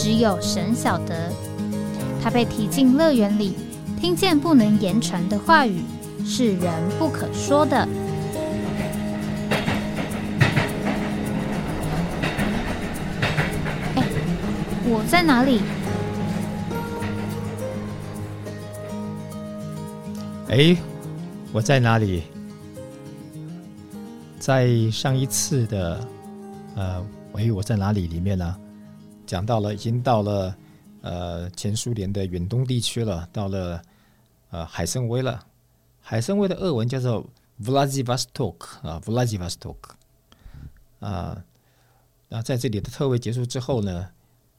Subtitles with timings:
[0.00, 1.32] 只有神晓得，
[2.22, 3.56] 他被提进乐园里，
[4.00, 5.82] 听见不能言传的话语，
[6.24, 7.76] 是人不可说的。
[13.96, 14.04] 哎，
[14.86, 15.60] 我在哪里？
[20.48, 20.76] 哎，
[21.52, 22.22] 我在哪里？
[24.38, 26.00] 在上一次的
[26.76, 28.56] 呃，喂，我在哪里里面呢？
[29.28, 30.56] 讲到了，已经到了
[31.02, 33.82] 呃前苏联的远东地区了，到了
[34.48, 35.46] 呃海参崴了。
[36.00, 37.22] 海参崴的俄文叫做
[37.62, 39.76] Vladivostok 啊，Vladivostok
[41.00, 41.44] 啊。
[42.30, 44.08] 那在这里的特位结束之后呢，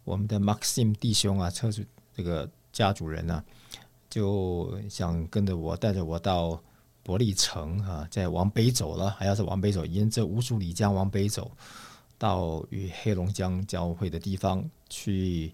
[0.03, 1.81] 我们的 Maxim 弟兄啊，车主
[2.15, 3.43] 这个家主人呢，
[4.07, 6.61] 就想跟着我，带着我到
[7.01, 11.51] 伯利城啊，再往北走了，还要是往北走，沿着乌苏里江往北走。
[12.19, 15.53] 到与黑龙江交汇的地方去，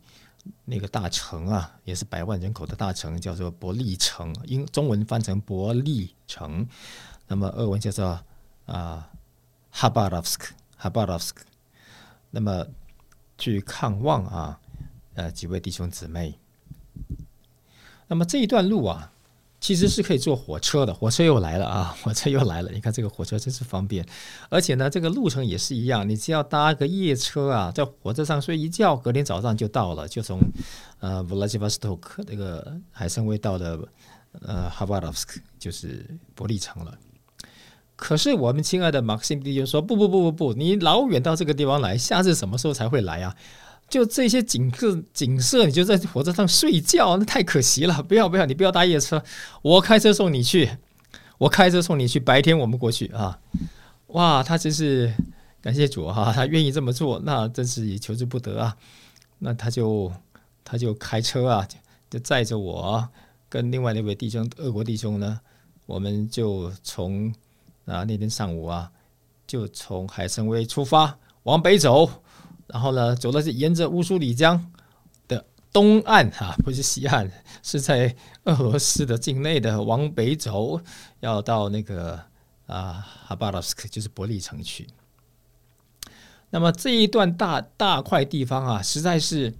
[0.66, 6.68] 那个大城啊，也是百万人口的大城，叫做伯利城，英中文翻成伯利城，
[7.28, 8.20] 那么俄文叫做
[8.66, 9.10] 啊
[9.70, 11.46] 哈巴拉夫斯克，哈巴拉夫斯克，
[12.32, 12.66] 那么
[13.38, 14.60] 去看望啊，
[15.14, 16.40] 呃几位弟兄姊妹，
[18.08, 19.14] 那么这一段路啊。
[19.66, 21.98] 其实是可以坐火车的，火车又来了啊！
[22.04, 24.06] 火车又来了，你看这个火车真是方便，
[24.48, 30.40] 而且呢，这个路程也是一样，你只要搭个夜车啊，在火车上睡一觉，隔天早上就到了，就从
[31.00, 33.80] 呃 Vladivostok 这个海参崴到的
[34.44, 36.06] 呃 h a b a r o v s k 就是
[36.36, 36.96] 伯利城了。
[37.96, 43.36] 可是我们亲爱的马克辛弟兄说：不不不不不，你老远到这个地方来，下次什么时候才会来啊？
[43.88, 48.02] 就这些景色，景色你就在火车上睡觉，那太可惜了。
[48.04, 49.24] 不要不要，你不要搭夜车，
[49.62, 50.78] 我开车送你去，
[51.38, 52.20] 我开车送你去。
[52.20, 53.40] 白天我们过去啊！
[54.08, 55.14] 哇，他真是
[55.62, 58.76] 感谢主哈，他愿意这么做，那真是也求之不得啊。
[59.38, 60.12] 那他就
[60.64, 61.68] 他就开车啊，
[62.10, 63.08] 就载着我
[63.48, 65.40] 跟另外那位弟兄，俄国弟兄呢，
[65.86, 67.32] 我们就从
[67.86, 68.92] 啊那天上午啊，
[69.46, 72.10] 就从海参崴出发往北走。
[72.68, 74.72] 然后呢，走的是沿着乌苏里江
[75.28, 77.32] 的东岸哈，不是西岸，
[77.62, 78.16] 是在
[78.46, 80.82] 俄罗斯的境内的，往北走，
[81.20, 82.20] 要到那个
[82.66, 84.88] 啊哈巴罗斯克，就是伯利城去。
[86.50, 89.54] 那么这一段大大块地方啊，实在是，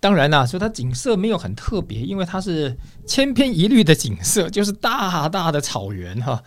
[0.00, 6.42] 当然啦，说它景色没有很特别，因为它是千篇一律的景色，就是大大的草原哈。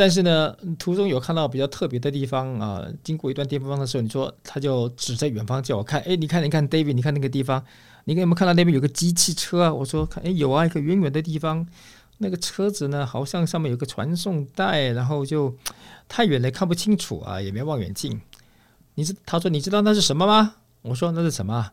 [0.00, 2.82] 但是呢，途中有看到比较特别的地方啊。
[3.04, 7.62] 经过一段地方的时候，你说他就指在远方叫我看，哎，你看，你看，David，你看那个地方，
[8.04, 9.74] 你有没有看到那边有个机器车啊？
[9.74, 11.66] 我说看，哎，有啊，一个远远的地方，
[12.16, 15.54] 那个车子呢，好像上面有个传送带，然后就
[16.08, 18.18] 太远了看不清楚啊，也没望远镜。
[18.94, 20.54] 你知他说你知道那是什么吗？
[20.80, 21.72] 我说那是什么？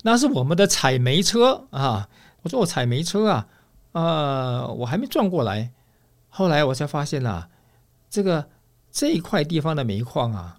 [0.00, 2.08] 那是我们的采煤车啊。
[2.40, 3.46] 我说我采煤车啊，
[3.92, 5.72] 呃，我还没转过来，
[6.30, 7.50] 后来我才发现了。
[8.08, 8.46] 这个
[8.90, 10.58] 这一块地方的煤矿啊，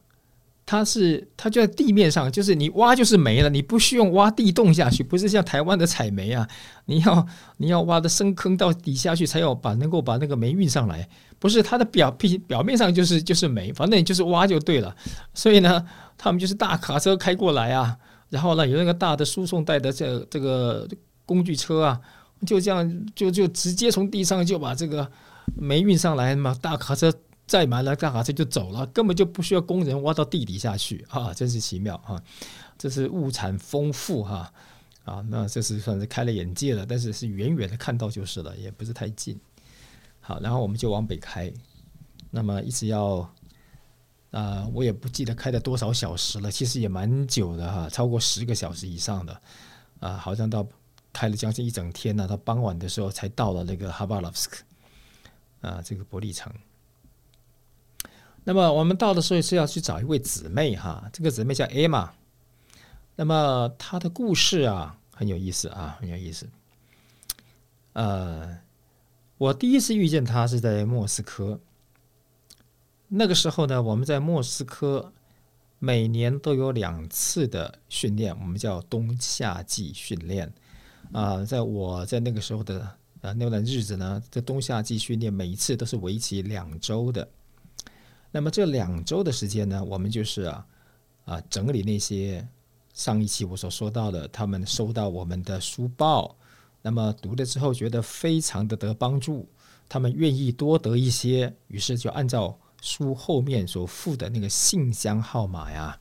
[0.65, 6.47] 它是它就在地面上，就是你挖就是没了，你不需要挖地洞下去，不是像台湾的采煤啊，
[6.85, 11.07] 你要你要挖的深坑到底下去，才有把能够把那个煤运上来，
[11.39, 14.93] 不是它的表皮表面上就是就是煤，反正你就是挖就对了。
[15.33, 15.83] 所以呢，
[16.17, 17.97] 他们就是大卡车开过来啊，
[18.29, 20.85] 然后呢有那个大的输送带的这这个
[21.25, 21.99] 工具车啊，
[22.45, 25.09] 就这样就就直接从地上就把这个
[25.55, 27.11] 煤运上来嘛，大卡车。
[27.47, 31.33] 再埋了大卡车就走了，根本就不需要工人挖到地底下去啊！
[31.33, 32.21] 真是奇妙啊！
[32.77, 34.51] 这是物产丰富哈
[35.05, 35.25] 啊！
[35.29, 39.39] 那这是算是开了眼界了，但是是远远的看到就是了，也不是太近。
[40.19, 41.49] 好，然后我们就往北开，
[42.29, 43.27] 那么一直要
[44.31, 49.41] 啊，我也不记得开了多少小时了，其实也蛮久的哈，超过十个小时以上的
[50.01, 50.67] 啊，好像到
[51.13, 54.57] 开了将近一整天呢，到傍晚的时候才到了那个哈巴拉夫斯克
[55.61, 56.51] 啊，这个伯利城。
[58.47, 62.13] 那么我们到的时候是要去找一位姊妹哈，这个姊妹叫艾玛。
[63.17, 66.47] 那么她的故事啊很有意思啊，很有意思。
[67.91, 68.57] 呃，
[69.37, 71.59] 我第一次遇见她是在莫斯科。
[73.09, 75.11] 那个时候呢，我们在莫斯科
[75.77, 80.49] 每年都有两次的训练，我们叫冬夏季训练。
[81.11, 82.79] 啊，在我在那个时候的
[83.19, 87.27] 啊那段日子呢，这冬夏季训练每一次都是为期两周的。
[88.37, 90.67] 那么这两周的时间呢，我们就是啊
[91.25, 92.47] 啊整理那些
[92.93, 96.37] 上一期我所说到的，他们收到我们的书报，
[96.83, 99.49] 那么读了之后觉得非常的得帮助，
[99.89, 105.99] 他们愿意多得一些，于是就按照书后面所附的那个信箱号码呀，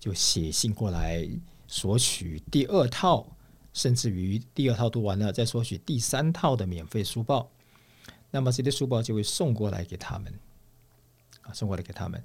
[0.00, 1.24] 就写信过来
[1.68, 3.24] 索取第二套。
[3.72, 7.48] 甚至于第二套读完了，再索取第三套的免费书报，
[8.32, 10.34] 那么这些书报就会送过来给他们，
[11.52, 12.22] 送过来给他们。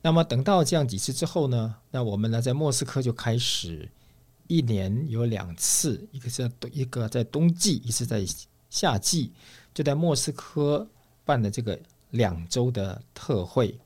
[0.00, 3.88] 那么等到这样几次之后呢，那我们呢在莫斯科就开始
[4.46, 8.24] 一年有两次，一个是一个在冬季，一次在
[8.70, 9.32] 夏季，
[9.74, 10.86] 就在莫斯科
[11.24, 11.78] 办的这个
[12.10, 13.76] 两周的特会。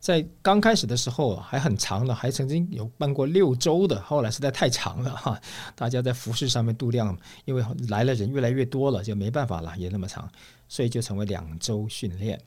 [0.00, 5.40] 在刚开始的时候还很长的，还曾经有办过六周的，后来实在太长了哈，
[5.76, 10.28] 大家在服饰上面度量，因为来了人越来越多了，就没办法了，也那么长，
[10.66, 12.40] 所以就成为两周训练。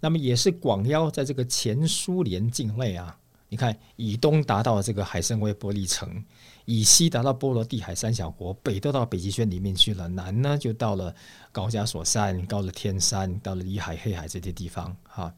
[0.00, 3.16] 那么也是广邀在这个前苏联境内啊，
[3.48, 6.24] 你看以东达到这个海参崴玻璃城，
[6.64, 11.14] 以西达到波罗的海三小国，北都到北极圈里面去了，南呢就到了
[11.52, 15.34] 高加索山、高了天山、到了里海、黑海这些地方哈，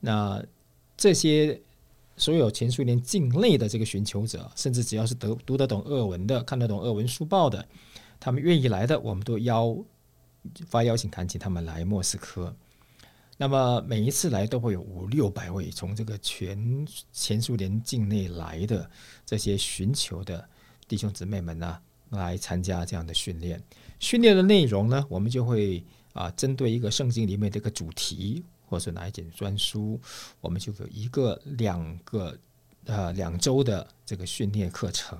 [0.00, 0.42] 那。
[0.94, 1.60] 这些
[2.16, 7.66] 所有前苏联境内的这个寻求者，甚至只要是读读得懂俄文的、看得懂俄文书报的，
[8.20, 9.76] 他们愿意来的，我们都邀
[10.68, 12.54] 发邀请函请他们来莫斯科。
[13.36, 18.88] 那么每一次来都会有五六百位从这个全前苏联境内来的
[19.26, 20.48] 这些寻求的
[20.86, 21.78] 弟兄姊妹们呢，
[22.10, 23.62] 来参加这样的训练。
[23.98, 28.44] 训练的内容呢，我们就会啊，针对一个圣经里面的一个主题。
[28.64, 30.00] 或者哪一件专书，
[30.40, 32.34] 我们就有一个、两个、
[32.86, 35.18] 呃两周的这个训练课程。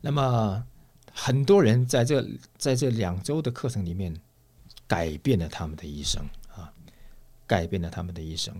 [0.00, 0.64] 那么
[1.12, 2.26] 很多人在这
[2.56, 4.18] 在这两周的课程里面，
[4.86, 6.22] 改变了他们的一生
[6.54, 6.72] 啊，
[7.46, 8.54] 改变了他们的一生。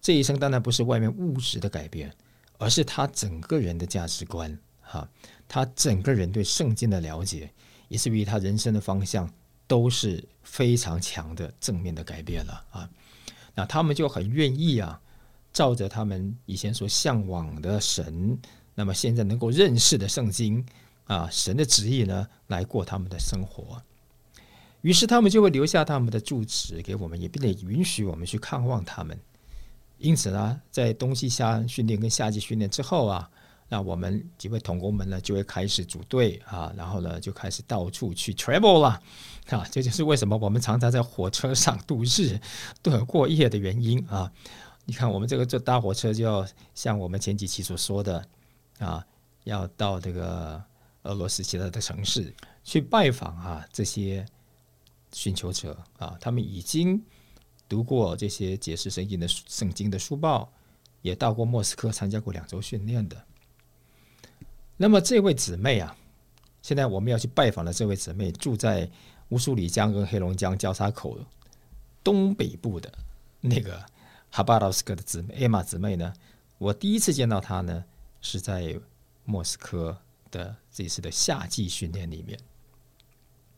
[0.00, 2.14] 这一生当然不是外面物质的改变，
[2.58, 5.08] 而是他整个人的价值观哈，
[5.48, 7.52] 他整个人对圣经的了解，
[7.88, 9.30] 以至于他人生的方向。
[9.70, 12.90] 都是非常强的正面的改变了啊！
[13.54, 15.00] 那他们就很愿意啊，
[15.52, 18.36] 照着他们以前所向往的神，
[18.74, 20.66] 那么现在能够认识的圣经
[21.04, 23.80] 啊，神的旨意呢，来过他们的生活。
[24.82, 29.18] 于是他们就会留下他们的住址给我们，也并且允许我们去看望他们。
[29.98, 33.30] 因此呢，在冬季夏训练跟夏季训练之后啊。
[33.72, 39.00] 那我们几位同工们呢，就会开始组队啊，然后呢，就开始到处去 travel 了
[39.48, 39.64] 啊。
[39.70, 42.36] 这就是为什么我们常常在火车上度日、
[42.82, 44.28] 度过夜的原因啊。
[44.86, 46.44] 你看，我们这个坐大火车，就要
[46.74, 48.26] 像我们前几期所说的
[48.80, 49.06] 啊，
[49.44, 50.60] 要到这个
[51.04, 52.34] 俄罗斯其他的城市
[52.64, 54.26] 去拜访啊，这些
[55.12, 57.02] 寻求者啊，他们已经
[57.68, 60.52] 读过这些解释圣经的圣经的书报，
[61.02, 63.24] 也到过莫斯科参加过两周训练的。
[64.76, 65.96] 那么这位姊妹啊，
[66.62, 68.90] 现在我们要去拜访的这位姊妹，住在
[69.28, 71.18] 乌苏里江跟黑龙江交叉口
[72.02, 72.92] 东北部的
[73.40, 73.84] 那个
[74.30, 76.12] 哈巴罗斯克的姊妹艾玛姊妹呢。
[76.58, 77.84] 我第一次见到她呢，
[78.20, 78.78] 是在
[79.24, 79.96] 莫斯科
[80.30, 82.38] 的这次的夏季训练里面。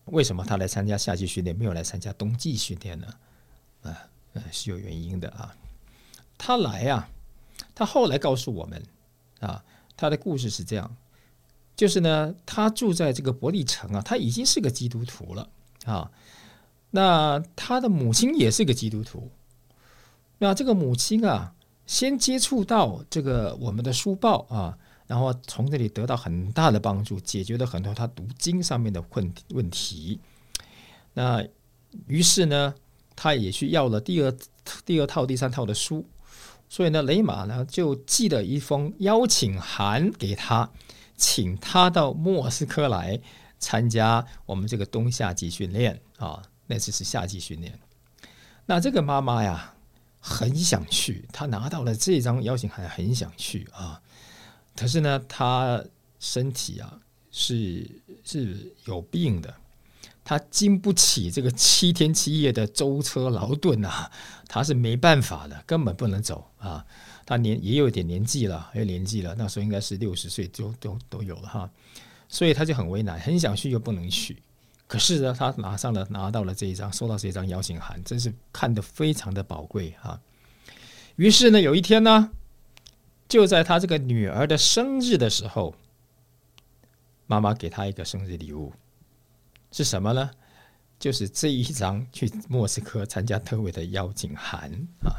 [0.06, 3.06] 为什么他来参加夏季训练，没有来参加冬季训练呢？
[3.82, 5.54] 啊，呃，是有原因的啊。
[6.36, 7.08] 他来啊，
[7.74, 8.82] 他后来告诉我们
[9.40, 9.64] 啊，
[9.96, 10.96] 他的故事是这样。
[11.74, 15.48] 就是呢，他住在这个伯利城啊，他已经是个基督徒了
[15.84, 16.10] 啊。
[16.90, 19.30] 那他的母亲也是个基督徒。
[20.38, 21.54] 那这个母亲啊，
[21.86, 24.78] 先接触到这个我们的书报啊，
[25.12, 30.18] 然后从这里得到很大的帮助，解决了很多他读经上面的问问题。
[31.12, 31.46] 那
[32.06, 32.74] 于是呢，
[33.14, 34.34] 他也去要了第二
[34.86, 36.06] 第二套、第三套的书，
[36.66, 40.70] 所以呢，雷马呢就寄了一封邀请函给他。
[41.14, 43.20] 请他到莫斯科来
[43.58, 47.78] 参加我们这个冬夏季训练啊，那次是夏季训练。
[48.64, 49.74] 那这个妈妈呀，
[50.18, 54.00] 很想去，她拿到了这张邀请函，很想去啊。
[54.76, 55.82] 可是呢，他
[56.18, 56.98] 身体啊
[57.30, 57.88] 是
[58.24, 59.54] 是有病的，
[60.24, 64.10] 他经不起这个七天七夜的舟车劳顿啊，
[64.48, 66.84] 他是没办法的，根本不能走啊。
[67.24, 71.70] 他年也有点年纪了，有年纪了，那时候应该是六十岁，就都都有了哈，
[72.28, 74.36] 所以他就很为难，很想去又不能去。
[74.88, 80.20] 可是呢，他拿上了拿到了这一张，收到这一张邀请函，真是看得非常的宝贵哈。
[81.16, 82.30] 于是呢，有一天呢，
[83.32, 85.74] 就在他这个女儿的生日的时候，
[87.26, 88.74] 妈妈给他一个生日礼物，
[89.70, 90.30] 是什么呢？
[90.98, 94.70] 就是这一张去莫斯科参加特委的邀请函
[95.02, 95.16] 啊。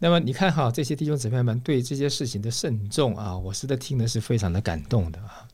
[0.00, 5.46] 那么你看哈，这些弟兄姊妹们对这些事情的慎重啊，我实在听的是非常的感动的啊。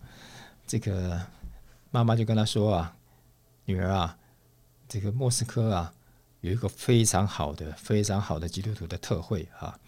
[0.67, 1.21] 这个
[1.91, 2.97] 妈妈就跟他说啊
[3.67, 4.17] ：“女儿啊，
[4.88, 5.93] 这个莫斯科啊，
[6.41, 9.79] 有一个非常好的、非常好的基督徒的特会啊。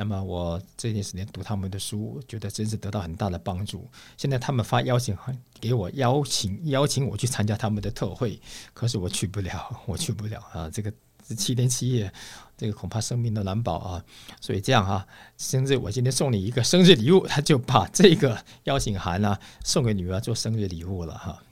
[0.00, 3.90] 那么我这段时间读他们的书，觉得真是得到很大的帮助。
[4.16, 8.40] 现在他们发邀请函给我，邀请邀请我去参加他们的特会，
[8.72, 10.70] 可是我去不了，我去不了啊！
[10.70, 10.92] 这个
[11.36, 12.12] 七天七夜，
[12.56, 14.04] 这个恐怕生命都难保啊！
[14.40, 15.04] 所以这样哈，
[15.36, 21.42] 甚至我今天送你一个生日礼物，他就把这个邀请函呢送给女儿做生日礼物了哈。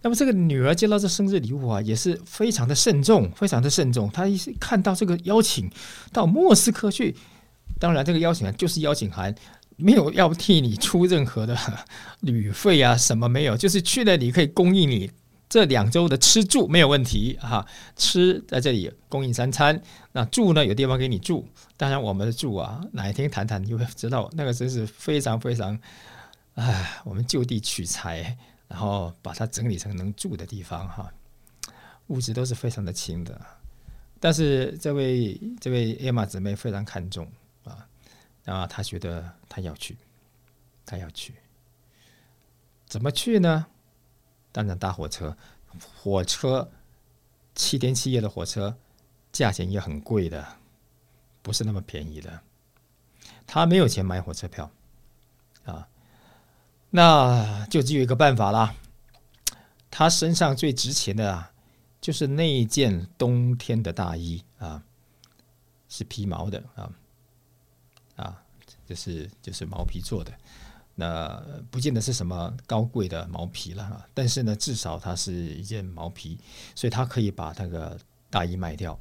[0.00, 4.10] 那么这个女儿接到这生日礼物啊，也是非常的慎重，非常的慎重。
[4.10, 5.70] 她一看到这个邀请
[6.10, 7.14] 到莫斯科去。
[7.78, 9.34] 当然，这个邀请函就是邀请函，
[9.76, 11.56] 没有要替你出任何的
[12.20, 15.10] 旅费啊，什么没有，就是去了你可以供应你
[15.48, 17.66] 这两周的吃住没有问题哈，
[17.96, 19.80] 吃在这里供应三餐，
[20.12, 21.46] 那住呢有地方给你住。
[21.76, 25.78] 当然，我们的住啊，哪一天谈谈你会知道，那个真是非常非常，
[26.54, 28.36] 唉，我们就地取材，
[28.68, 31.12] 然后把它整理成能住的地方哈，
[32.06, 33.38] 物质都是非常的轻的，
[34.18, 37.28] 但是这位这位艾玛姊妹非常看重。
[38.44, 39.96] 啊，他觉得他要去，
[40.84, 41.34] 他要去，
[42.86, 43.66] 怎么去呢？
[44.52, 45.36] 当然搭火车，
[45.96, 46.70] 火车
[47.54, 48.76] 七天七夜的火车，
[49.32, 50.46] 价钱也很贵的，
[51.42, 52.40] 不是那么便宜的。
[53.46, 54.70] 他没有钱买火车票，
[55.64, 55.88] 啊，
[56.90, 58.74] 那就只有一个办法啦。
[59.90, 61.52] 他身上最值钱的啊，
[62.00, 64.82] 就是那一件冬天的大衣啊，
[65.88, 66.92] 是皮毛的啊。
[68.86, 70.32] 就是就是毛皮做的，
[70.94, 76.38] 那不见得是什么高贵的毛皮了啊，但是呢，至少它是一件毛皮，
[76.74, 77.98] 所以他可以把那个
[78.30, 78.98] 大衣卖掉。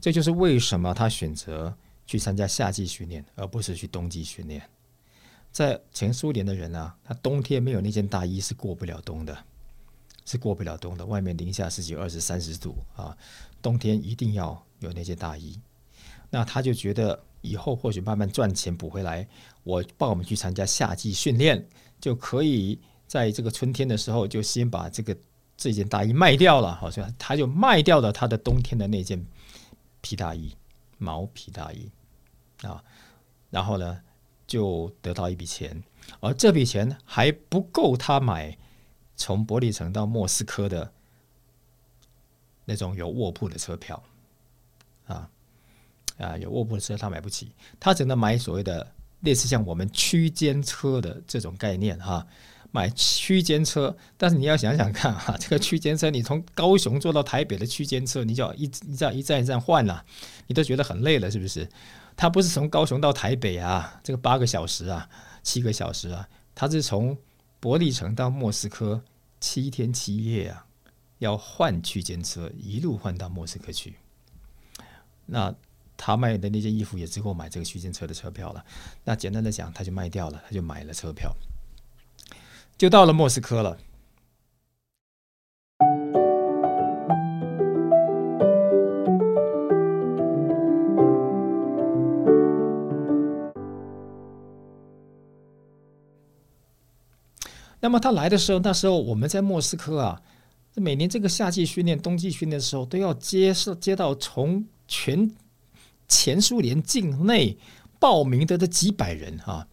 [0.00, 1.76] 这就是为什么他选择
[2.06, 4.62] 去参加夏季训练，而不是去冬季训练。
[5.50, 9.36] 在前苏联的人啊，他冬天没有那件大衣是过不了冬的，
[10.24, 11.04] 是过不了冬的。
[11.04, 13.16] 外面零下十几、二十、三十度啊，
[13.60, 15.58] 冬天一定要有那件大衣。
[16.34, 17.24] 那他就觉得。
[17.44, 19.28] 以后或许慢慢赚钱补回来，
[19.64, 21.68] 我报名去参加夏季训练，
[22.00, 25.14] 就可以在这个春天的时候就先把这个
[25.54, 29.22] 这件大衣卖掉了，好像他就卖掉了他的冬天的那件
[30.00, 30.56] 皮大衣，
[30.96, 31.86] 毛皮大衣
[32.62, 32.82] 啊，
[33.50, 34.00] 然后呢
[34.46, 35.84] 就得到一笔钱，
[36.20, 38.56] 而这笔钱还不够他买
[39.16, 40.90] 从伯利城到莫斯科的
[42.64, 44.02] 那种有卧铺的车票。
[46.16, 48.86] 啊，有卧铺的车他买不起，他只能买所谓的
[49.20, 52.24] 类似像我们区间车的这种概念哈，
[52.70, 53.96] 买区间车。
[54.16, 60.04] 但是你要想想看哈，这个区间车你从高雄坐到台北的区间车，你就要一一站一站一站换了，
[60.46, 61.68] 你都觉得很累了，是不是？
[62.16, 65.08] 他不是从高雄到台北啊，这个八个小时啊，
[65.42, 67.18] 七个小时啊，他是从
[67.58, 69.02] 伯利城到莫斯科
[69.40, 70.64] 七天七夜啊，
[71.18, 73.96] 要换区间车，一路换到莫斯科去，
[75.26, 75.52] 那。
[75.96, 78.64] 他卖的那件衣服也只够买这个区间车的车票了。
[79.04, 81.34] 那简单的讲，他就卖掉了，他就买了车票，
[82.76, 83.78] 就到了莫斯科了。
[97.80, 100.22] 那么他来的时候，那时候我们在莫斯科啊，
[100.74, 105.30] 每年这个夏季训练、冬季训练的时候，都要接受接到从全。
[106.08, 107.56] 前苏联境内
[107.98, 109.66] 报名的这几百人啊，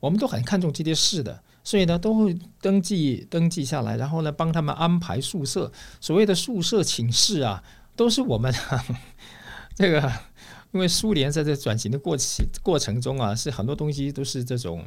[0.00, 5.72] 我们都很看重这些事的，所以呢都会登记登记下来，然后呢帮他们安排宿舍。
[6.00, 7.62] 所谓的宿舍寝室啊，
[7.96, 8.52] 都是我们
[9.74, 10.12] 这个，
[10.72, 14.84] 因为苏联在这转型的过程过程中啊，是很多东西都是这种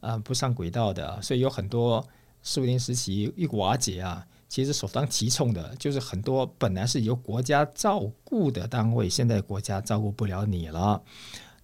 [0.00, 2.06] 啊不上轨道的，所以有很多
[2.42, 4.26] 苏联时期一瓦解啊。
[4.54, 11.02] 其实首当其冲的就是很多本来是由国家照顾的单位，现在国家照顾不了你了，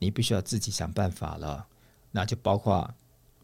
[0.00, 1.64] 你必须要自己想办法了。
[2.10, 2.92] 那就包括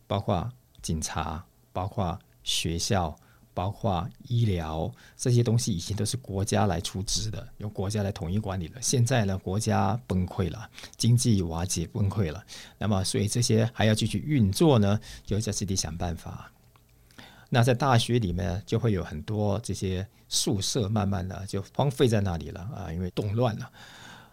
[0.09, 0.51] 包括
[0.83, 3.17] 警察，包括学校，
[3.55, 8.83] 包括医疗这些东西，以前都是国家来出资的，由国家来统一管理了。
[8.83, 12.45] 现在呢，国家崩溃了，经济瓦解崩溃了，
[12.79, 16.51] 那么所以这些还要继续运作呢，就在自己想办法。
[17.49, 23.71] 那在大学里面就会有很多这些宿舍，慢慢的就荒废在那里了啊，因为动乱了。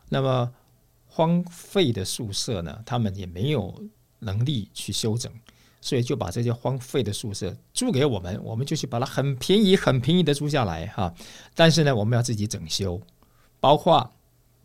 [0.09, 0.51] 那么
[1.07, 3.83] 荒废的宿舍呢，他们也没有
[4.19, 5.31] 能力去修整，
[5.79, 11.13] 所以就把这些荒废的宿舍租给我们，我们就去把它很便宜、很便宜的租下来哈。
[11.53, 12.99] 但是呢，我们要自己整修，
[13.59, 14.11] 包括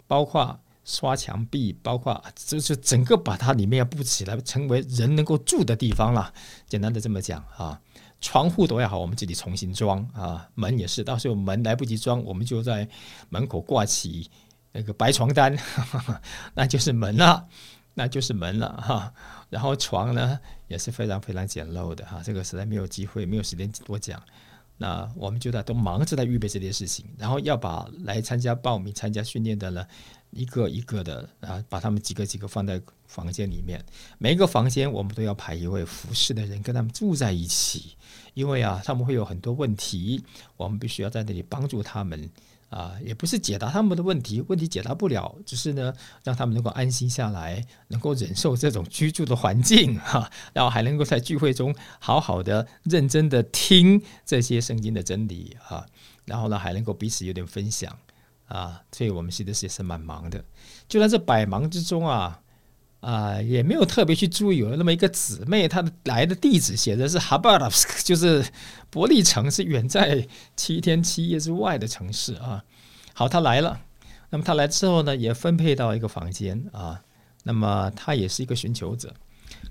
[0.07, 6.33] 包括刷墙壁，包括就是整个把它里面要布起来，成为人能够住的地方了。
[6.67, 7.79] 简单的这么讲啊。
[8.21, 10.49] 窗户都要好，我们自己重新装啊。
[10.55, 12.89] 门也是，到时候门来不及装，我们就在
[13.29, 14.31] 门口挂起
[14.73, 15.57] 那个白床单，
[16.55, 17.47] 那就是门了，
[17.95, 19.13] 那就是门了哈。
[19.51, 22.21] 然后床呢也是非常非常简陋的哈。
[22.25, 24.23] 这个实在没有机会，没有时间多讲。
[24.77, 29.85] 那我们就在都忙着在预备这件事情，然后要把来参加报名、参加训练的呢。
[30.31, 33.85] 一个一个的啊，把他们几个几个放在房间里面。
[34.19, 37.97] 每一个房间我们都要排一位服侍的人跟他们住在一起，
[38.35, 40.23] 因为啊，他们会有很多问题，
[40.57, 42.31] 我们必须要在那里帮助他们
[42.69, 45.93] 啊，也不是解答他们的问题，问题解答不了，只是呢，
[46.23, 55.87] 让他们能够安心下来，能够忍受这种居住的环境 哈，然后还能够在聚会中好好的、认真的听这些圣经的真理哈，
[56.27, 57.99] 然后呢，还能够彼此有点分享。
[58.49, 60.43] 啊，所以我们其实也是蛮忙的。
[60.89, 62.41] 就在这百忙之中啊，
[63.01, 67.69] 啊，也没有特别去注意，有那么一个姊妹，她的来的地址写的是哈巴拉，
[68.03, 68.43] 就是
[68.89, 70.27] 伯利城，是远在
[70.57, 72.65] 七天七夜之外的城市啊。
[73.13, 73.81] 好，她来了。
[74.31, 77.03] 那么她来之后呢，也分配到一个房间啊。
[77.45, 79.13] 那么她也是一个寻求者。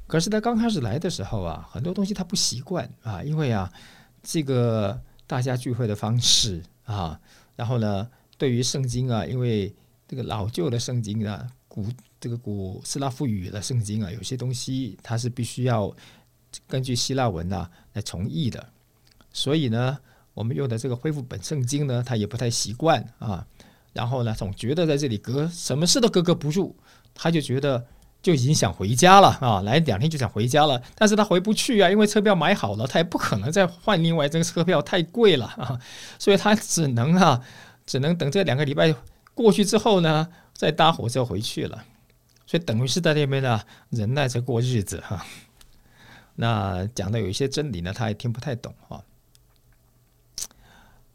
[0.06, 3.74] 可是她刚开始来的时候啊，很多东西她不习惯啊，因为啊，
[4.22, 7.20] 这个大家聚会的方式啊，
[7.56, 8.08] 然后呢。
[8.38, 9.74] 对于圣经啊，因为
[10.08, 11.86] 这个老旧的圣经啊，古
[12.20, 15.94] 这个古斯拉夫语的圣经啊，有些东西它是必须要
[16.68, 18.70] 根据希腊文呐来重译的，
[19.34, 19.98] 所以呢，
[20.34, 23.46] 我们用的这个恢复本圣经呢，他也不太习惯啊。
[23.94, 26.76] 然后呢，总觉得在这里隔什么事都格格不入，
[27.16, 27.84] 他就觉得
[28.22, 35.80] 就已经想回家了啊，来两天就想回家了，但是他回不去啊，因为车票买好了，他也不可能再换另外这个车票太贵了啊，
[36.20, 37.44] 所以他只能啊。
[37.88, 38.94] 只能等这两个礼拜
[39.34, 41.84] 过去之后呢，再搭火车回去了。
[42.46, 45.26] 所以等于是在那边呢忍耐着过日子哈。
[46.36, 49.04] 那讲的有一些真理呢，他也听不太懂哈。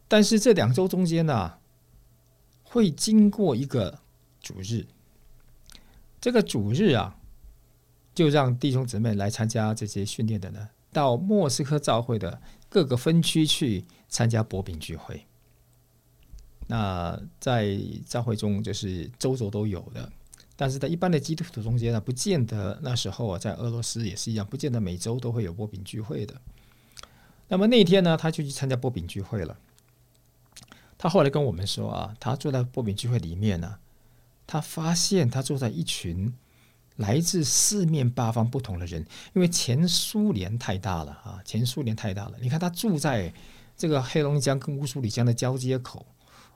[0.08, 1.54] 但是这两周中间呢，
[2.64, 4.00] 会经过一个
[4.40, 4.86] 主日，
[6.20, 7.16] 这个主日啊，
[8.14, 15.26] 就让弟兄姊妹来参加这些训练的呢，到莫斯科教会的各个分区去参加薄饼聚会。
[16.68, 20.10] 那在教会中就是周周都有的，
[20.56, 26.40] 但是在一般的基督徒中间呢，不见得那时候啊，在俄罗斯也是一样，不见得每周都会有波饼聚会的。
[27.48, 29.58] 那么那天呢，他就去参加波饼聚会了。
[30.96, 33.76] 他后来跟我们说啊，他坐在波饼聚会里面呢，
[34.46, 36.32] 他发现他坐在一群
[36.96, 42.38] 来自四面八方不同的人，因为前苏联太大了啊，前苏联太大了。
[42.40, 43.34] 你看他住在
[43.76, 46.06] 这个黑龙江跟乌苏里江的交接口。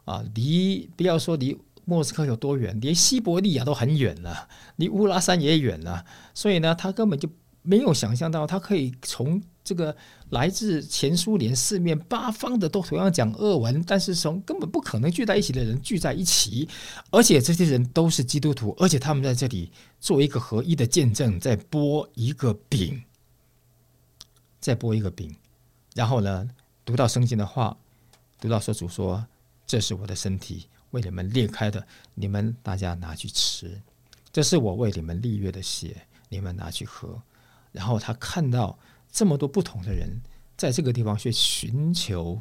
[0.07, 6.05] 啊，离不要说离莫斯科有多远，连西伯利亚都很远了，离乌拉山也远了。
[6.33, 7.29] 所以呢，他根本就
[7.63, 9.97] 没有想象到，他可以从这个
[10.31, 16.69] 来自前苏联四面八方的都同样讲俄文，但是从根本不可能聚在一起的人聚在一起，
[17.11, 23.03] 而且这些人都是基督徒，而且他们在这里做一个合一的见证，在剥一个饼，
[24.61, 25.35] 再剥一个饼，
[25.95, 26.49] 然后呢，
[26.85, 27.77] 读到圣经的话，
[28.41, 29.27] 读到说主说。
[29.67, 33.81] 这是我的身体，为你们裂开的，你们大家拿去吃。
[34.33, 37.21] 这是我为你们立约的血，你们拿去喝。
[37.73, 38.79] 然后他看到
[39.11, 40.09] 这么多不同的人
[40.57, 42.41] 在这个地方去寻求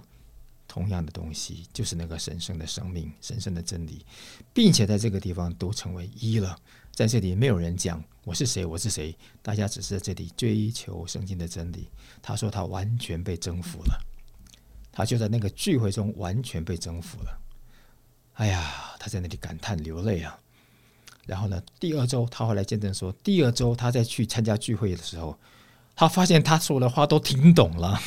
[0.67, 4.05] 同样的东西，就是那个神圣的生命、神圣的真理，
[4.53, 6.57] 并且在这个地方都成为一了。
[6.91, 11.89] 在这里没有人讲我是谁，我是谁，大家只是在这里追求圣经的真理。
[12.21, 13.99] 他说他完全被征服了。
[14.95, 17.37] 他就在那个聚会中完全被征服了，
[18.35, 20.39] 哎呀，他在那里感叹流泪啊。
[21.27, 25.37] 然后呢，第二周他后来见证说，第二周他在去参加聚会的时候，
[25.95, 27.99] 他发现他说的话都听懂了，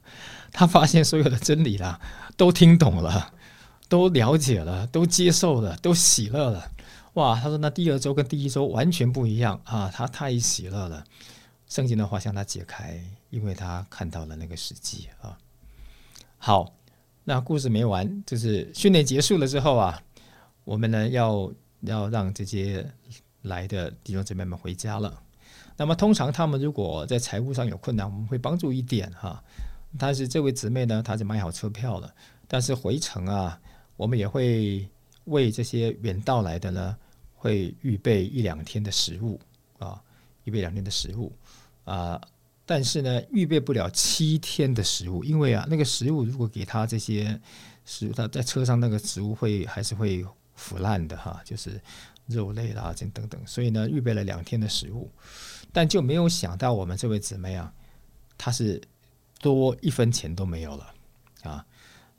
[0.52, 1.98] 他发现所有的真理啦
[2.36, 3.32] 都听懂了，
[3.88, 6.70] 都了解了，都接受了，都喜乐了。
[7.14, 11.04] 哇，他说那第二周跟第一周完全不一样啊，他太喜乐了。
[11.68, 15.38] 圣经的话向他解开，因为他看到了那个时机啊。
[16.46, 16.70] 好，
[17.24, 19.98] 那故事没完，就是训练结束了之后啊，
[20.64, 22.86] 我们呢要要让这些
[23.40, 25.22] 来的弟兄姊妹们回家了。
[25.74, 29.42] 那么通常他们如果在财务上有困难，我们会帮助一点哈。
[29.98, 32.14] 但是这位姊妹呢，她是买好车票了，
[32.46, 33.58] 但是回程啊，
[33.96, 34.86] 我们也会
[35.24, 36.94] 为这些远道来的呢。
[37.32, 39.40] 会预备一两天的食物
[39.78, 39.98] 啊，
[40.44, 41.32] 预备两天的食物
[41.84, 42.20] 啊，
[42.66, 47.40] 但是呢，预备不了七天的食物，因为啊，那个食物如果给他这些
[47.84, 50.24] 食物，他在车上那个食物会还是会
[50.54, 51.80] 腐烂的哈，就是
[52.26, 55.10] 肉类啦这等等，所以呢，预备了两天的食物，
[55.72, 57.72] 但就没有想到我们这位姊妹啊，
[58.38, 58.80] 她是
[59.40, 60.94] 多一分钱都没有了
[61.42, 61.66] 啊，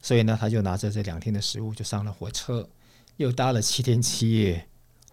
[0.01, 2.69] 所以呢，他就拿着这两天的食物就上了火车，
[3.17, 4.67] 又搭了七天七夜。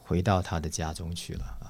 [0.05, 1.62] 回到他的家中去了。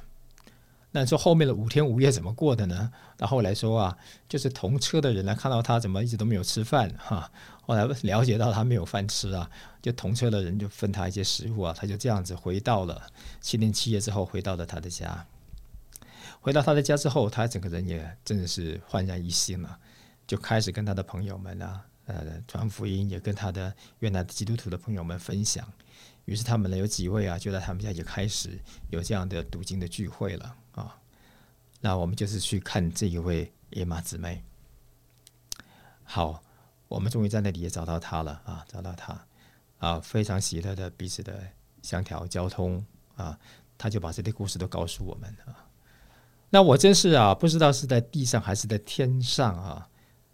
[0.94, 2.92] 那说后面的五天五夜怎么过的呢？
[3.18, 7.30] 那后来说啊，就是同车的人呢看到他怎么一直都没有吃饭哈，
[7.62, 9.50] 后来了解到他没有饭吃啊，
[9.80, 13.02] 就同车的人就分他一些食物啊，他就这样子回到了
[13.40, 15.26] 七天七夜之后回到了他的家。
[16.42, 19.78] 回到他的家之后，他整个人也真的是焕然一新了，
[20.26, 25.66] 就开始跟他的朋友们啊，呃，传福音，也跟他的原来的基督徒的朋友们分享。
[26.24, 28.58] 于是他们呢有几位啊，就在他们家就开始
[28.90, 30.98] 有这样的读经的聚会了啊。
[31.80, 34.42] 那我们就是去看这一位野马姊妹。
[36.04, 36.42] 好，
[36.88, 39.26] 我们终于在那里也找到她了啊，找到她
[39.78, 41.48] 啊，非常喜乐的彼此的
[41.82, 42.84] 相调交通
[43.16, 43.38] 啊，
[43.76, 45.66] 他就把这些故事都告诉我们啊。
[46.50, 49.88] 那我真是啊，不知道是在地上还是在天上啊。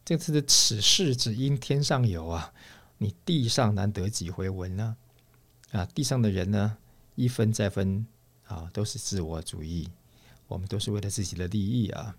[0.04, 2.52] 这次的此事只因天上有啊，
[2.98, 4.96] 你地上难得几回闻呢？
[5.70, 6.78] 啊，地上的人呢，
[7.14, 8.06] 一分再分
[8.46, 9.88] 啊，都是自我主义，
[10.48, 12.16] 我们都是为了自己的利益啊。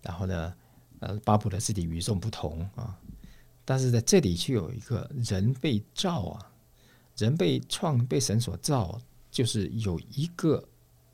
[0.00, 0.54] 然后呢，
[1.00, 2.98] 呃，巴不得自己与众不同啊。
[3.66, 6.52] 但是在这里却有一个人被造啊，
[7.16, 10.62] 人被创被神所造，就是有一个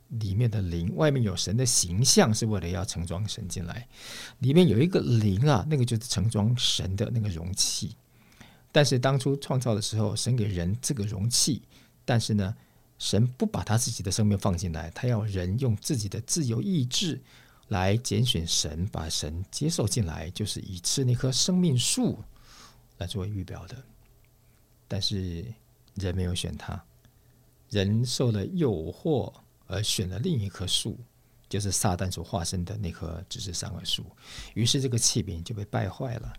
[0.08, 3.88] 里面的灵，外面有神的形象，是为了要盛装神进来。
[4.40, 7.96] 里面有一个灵啊，那个就是盛装神的那个容器。
[8.72, 11.62] 但是当初创造的时候，神给人这个容器，
[12.04, 12.54] 但是呢，
[13.00, 17.18] 神不把他自己的生命放进来，他要人用自己的自由意志
[17.68, 22.22] 来拣选神，把神接受进来，就是以吃那棵生命树
[22.98, 23.76] 来作为预表的。
[24.86, 25.42] 但是
[25.94, 26.84] 人没有选他，
[27.70, 29.32] 人受了诱惑
[29.66, 30.98] 而选了另一棵树，
[31.48, 34.04] 就是撒旦所化身的那棵只是三恶树，
[34.52, 36.32] 于是这个器皿就被败坏了。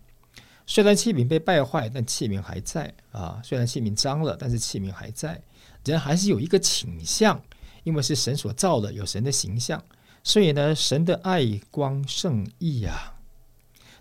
[0.64, 3.42] 虽然器皿被败坏，但器皿还在啊。
[3.42, 5.42] 虽然器皿脏了，但是器皿还在。
[5.84, 7.42] 人还是有一个倾向，
[7.84, 9.82] 因为是神所造的，有神的形象，
[10.22, 13.14] 所以呢，神的爱光圣义啊，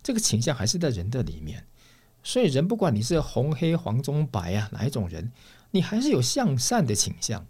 [0.03, 1.65] 这个倾向还是在人的里面。
[2.23, 5.31] 所以人不管你是红黑黄中白啊，哪一种人，
[5.71, 7.47] 你还是有向善的倾向，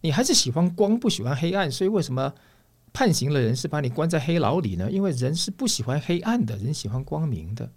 [0.00, 1.70] 你还是喜欢光，不喜欢黑暗。
[1.70, 2.32] 所以为什么
[2.94, 4.90] 判刑的人是把你关在黑牢里呢？
[4.90, 7.70] 因为人是不喜欢黑暗的，人喜欢光明的。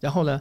[0.00, 0.40] 然后呢，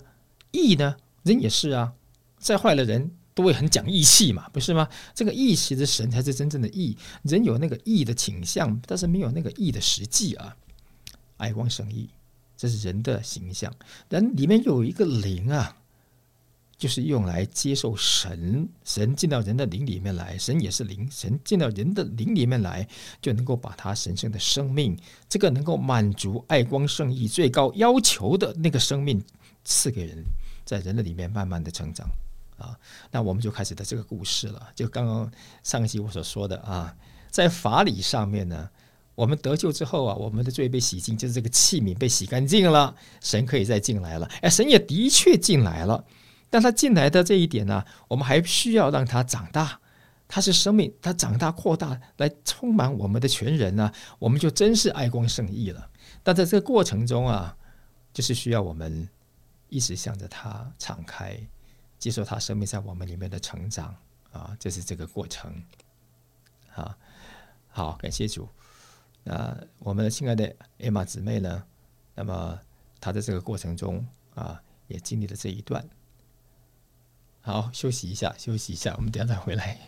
[0.51, 1.93] 义呢，人也是啊，
[2.38, 4.88] 再坏的人都会很讲义气嘛，不是吗？
[5.13, 10.56] 这个义其实神才是真正的义，人有那个义的倾向，但是没有那个义的实际啊。
[11.38, 12.10] 爱光生义，
[12.56, 13.74] 这是人的形象，
[14.10, 15.76] 人里面有一个灵啊，
[16.78, 22.88] 就是用来接受神，神进到人的灵里面来，神也是灵，神进到人的灵里面来，
[23.22, 29.22] 就能够把他神圣的生命，这个能够满足爱光圣义最高要求的那个生命。
[29.65, 30.24] 赐给人，
[30.65, 32.08] 在人的里面慢慢的成长
[32.63, 32.80] 啊，
[33.12, 34.69] 那我们就开始的这个故事了。
[34.73, 35.30] 就刚刚
[35.63, 36.95] 上一集我所说的啊，
[37.30, 38.69] 在法理上面呢，
[39.15, 44.26] 我们得救之后啊，我们的罪被洗净，就是这个器皿被洗干净了，神可以再进来了。
[44.41, 46.06] 哎，神也的确进来了，
[46.49, 49.80] 但他进来的这一点呢，我们还需要让他长大。
[50.28, 55.89] 他是生命，他长大扩大来充满我们的全人呢，我们就真是爱光圣义了。
[56.23, 57.56] 但在这个过程中啊，
[58.13, 59.10] 就是需要我们。
[59.69, 61.36] 一直向着他敞开，
[62.04, 63.96] 接受他生命在我们里面的成长
[64.34, 65.63] 啊，就是这个过程
[66.76, 66.98] 啊。
[67.70, 68.50] 好，感谢主。
[69.24, 71.63] 那我们亲爱的艾玛姊妹呢？
[72.13, 72.60] 那么
[73.00, 75.88] 她在这个过程中啊，也经历了这一段。
[77.39, 79.80] 好，休息一下，休息一下，我们等下再回来。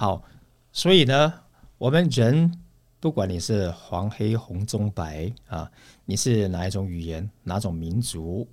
[0.00, 0.22] 好，
[0.70, 1.42] 所以呢，
[1.76, 2.56] 我们人
[3.00, 5.68] 不管你是黄黑红棕白啊，
[6.04, 8.46] 你是哪一种语言、哪种民族，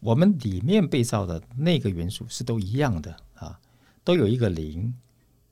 [0.00, 3.58] 我们里面被造的那个元素是都一样的啊，
[4.04, 4.94] 都有一个灵，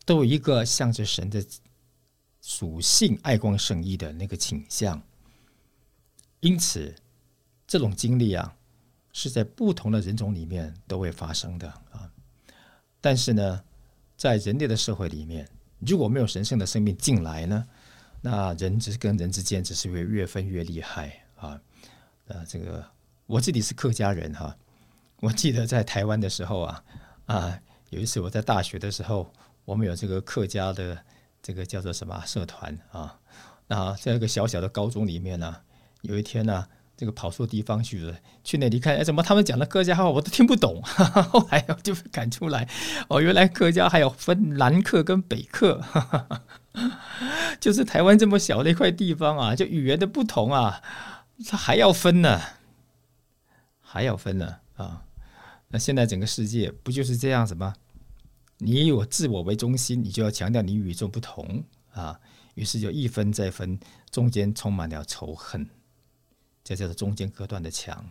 [0.05, 1.43] 都有一个向着神的
[2.43, 5.01] 属性、爱光圣意的那个倾向。
[6.41, 6.95] 因此，
[7.67, 8.55] 这种经历啊，
[9.15, 12.13] 是在不同的人种里面都会发生的啊。
[13.01, 13.65] 但是呢。
[14.19, 17.65] 在人类的社会里面，如果没有神圣的生命进来呢，
[18.21, 21.59] 那人之跟人之间只是会越分越厉害啊。
[22.27, 22.85] 呃，这个
[23.27, 24.55] 我自己是客家人哈，
[25.21, 26.85] 我记得在台湾的时候啊
[27.27, 29.33] 啊，有一次我在大学的时候，
[29.65, 30.99] 我们有这个客家的
[31.41, 33.17] 这个叫做什么社团啊，
[33.69, 35.57] 那在一个小小的高中里面呢，
[36.03, 36.67] 有一天呢。
[36.99, 40.83] 这个跑错地方去了，去那里看，哎，怎么他们讲的客家话我都听不懂？
[41.31, 42.69] 后来就赶出来，
[43.07, 45.81] 哦，原来客家还有分南客跟北客，
[47.61, 50.83] 就是台湾这么小的一块地方啊，就语言的不同啊，
[51.47, 52.41] 它还要分呢，
[53.81, 55.05] 还要分呢啊！
[55.69, 57.75] 那现在整个世界不就是这样子吗？
[58.59, 62.19] 你以我自我为中心，你就要强调你与众不同啊，
[62.57, 63.79] 于是就一分再分，
[64.11, 65.65] 中间充满了仇恨。
[66.69, 68.05] 这叫做中间隔断的墙，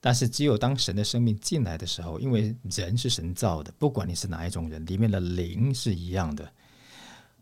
[0.00, 6.50] 但是只有当神的生命进来的时候，因为人是神造的，不管你是哪一种人，里面的灵是一样的，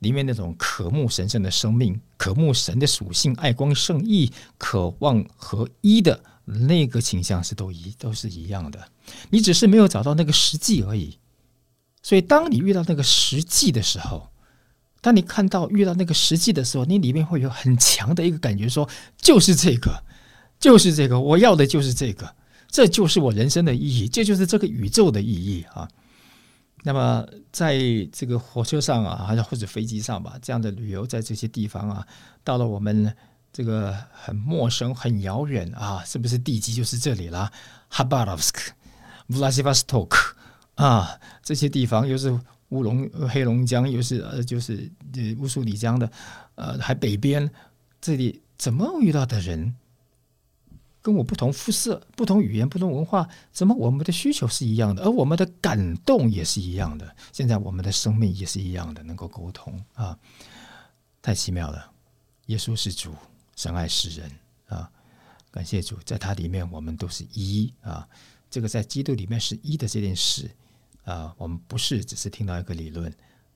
[0.01, 8.89] 里面那种渴慕神圣的生命、渴慕神的属性、爱光圣意、渴望合一的那个倾向是都一都是一样的，
[9.31, 11.17] 你只是没有找到那个实际而已。
[12.03, 14.29] 所以，当你遇到那个实际的时候，
[15.01, 20.03] 当你看到遇到那个实际的时候，你里面会有很强的一个感觉，说就是这个。
[20.61, 22.33] 就是这个，我要的就是这个，
[22.69, 25.89] 这就是我人生的意义，这就是这个宇宙的意义啊。
[26.83, 27.79] 那么，在
[28.13, 32.07] 这个火车上啊，还是或者飞机上吧，这样的旅游在这些地方啊，
[32.45, 33.15] 到了我们
[33.53, 37.51] 这个很陌生、很遥远啊，是不是地基就是这里了？
[37.89, 38.73] 哈巴罗夫斯克、
[39.29, 40.35] 乌拉西巴斯托克
[40.77, 42.31] 啊，这些地方又是
[42.69, 44.91] 乌龙、黑龙江，又是呃，就是
[45.39, 46.11] 乌苏里江的
[46.55, 47.51] 呃，还北边
[48.01, 49.75] 这里怎么遇到的人？
[51.03, 57.17] 跟我不同肤色、不同语言、不同文化，怎么我们的需求是一样的，而我们的感动也是一样的。
[57.33, 60.19] 现在我们的生命也是一样的，能够沟通啊，
[61.23, 61.91] 太奇妙了！
[62.47, 63.15] 耶稣是主，
[63.57, 64.31] 神爱世人
[64.69, 64.91] 啊，
[65.51, 68.07] 感谢主，在他里面我们都是一啊。
[68.51, 70.51] 这个在基督里面是一的这件事
[71.05, 73.11] 啊，我们不是只是听到一个理论，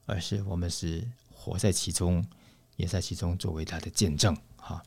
[0.06, 2.24] 而是我们是活在其中，
[2.76, 4.82] 也在其中作为他的见证哈。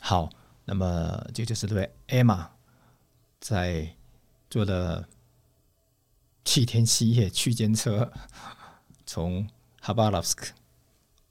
[0.00, 0.28] 好。
[0.68, 2.50] 那么，这就是对艾玛
[3.40, 3.94] 在
[4.50, 5.08] 坐了
[6.44, 8.12] 七天七夜区间车，
[9.06, 9.48] 从
[9.80, 10.48] 哈巴拉斯克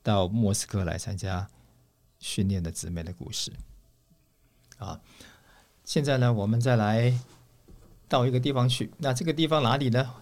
[0.02, 1.50] 到莫斯科来参加
[2.18, 3.52] 训练的姊妹的故事。
[4.78, 5.02] 啊，
[5.84, 7.20] 现在呢，我们再来
[8.08, 8.94] 到一个地方去。
[8.98, 10.16] 那这个地方哪里呢？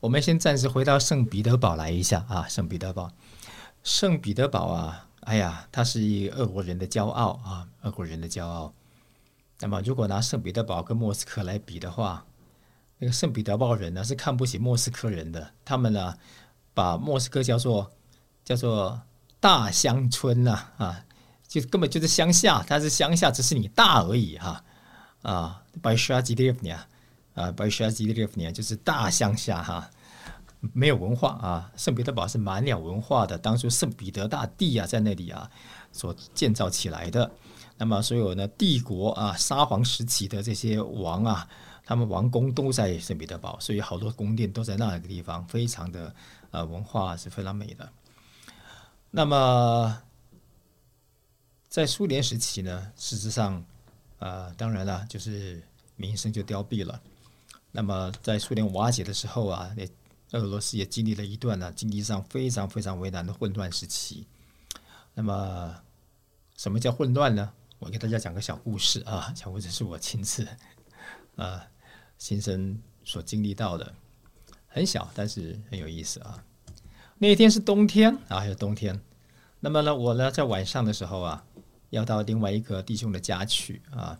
[0.00, 3.12] 我们先暂时回到圣彼得堡来一下啊，圣彼得堡，
[3.82, 5.07] 圣彼得堡啊。
[5.28, 8.72] 哎呀，他是一个俄国人的骄傲啊，俄国人的骄傲。
[9.60, 12.24] 那么，如果拿圣彼得堡跟莫斯科来比的话，
[12.96, 15.52] 那个圣彼得堡人呢是看不起莫斯科人的。
[15.66, 16.14] 他们呢
[16.72, 17.92] 把莫斯科叫做
[18.42, 18.98] 叫做
[19.38, 21.04] 大乡村呐啊，
[21.46, 24.64] 就根本就是乡下，它是乡下，只是你大而已哈
[25.20, 25.62] 啊。
[25.82, 26.70] 白沙吉列夫尼
[27.34, 29.90] 啊，白沙吉列夫尼就是大乡下哈。
[30.60, 33.38] 没有文化啊，圣彼得堡是满了文化的。
[33.38, 35.50] 当初圣彼得大帝啊，在那里啊
[35.92, 37.30] 所建造起来的。
[37.76, 41.48] 那么所有呢帝国啊，沙皇时期的这些王啊，
[41.84, 46.12] 他们王宫都在圣彼得堡，所以好多宫殿都在那个地方，非常的
[46.50, 47.88] 呃文化是非常美的。
[49.10, 50.02] 那么
[51.68, 53.64] 在苏联时期呢，事实上
[54.18, 55.62] 啊，当然了，就是
[55.94, 57.00] 名声就凋敝了。
[57.70, 59.86] 那么在苏联瓦解的时候啊，那
[60.30, 64.26] 那俄罗斯也经历了一段呢经济上非常非常为难的混乱时期。
[65.14, 65.74] 那么，
[66.56, 67.52] 什么叫混乱呢？
[67.78, 70.46] 我给大家讲个小故事啊，小故事是我亲自
[71.36, 71.66] 啊
[72.18, 73.94] 亲身所经历到的，
[74.66, 76.44] 很小但是很有意思啊。
[77.18, 79.00] 那一天是冬天啊，还有冬天。
[79.60, 81.44] 那么呢，我呢在晚上的时候啊，
[81.90, 84.18] 要到另外一个弟兄的家去啊。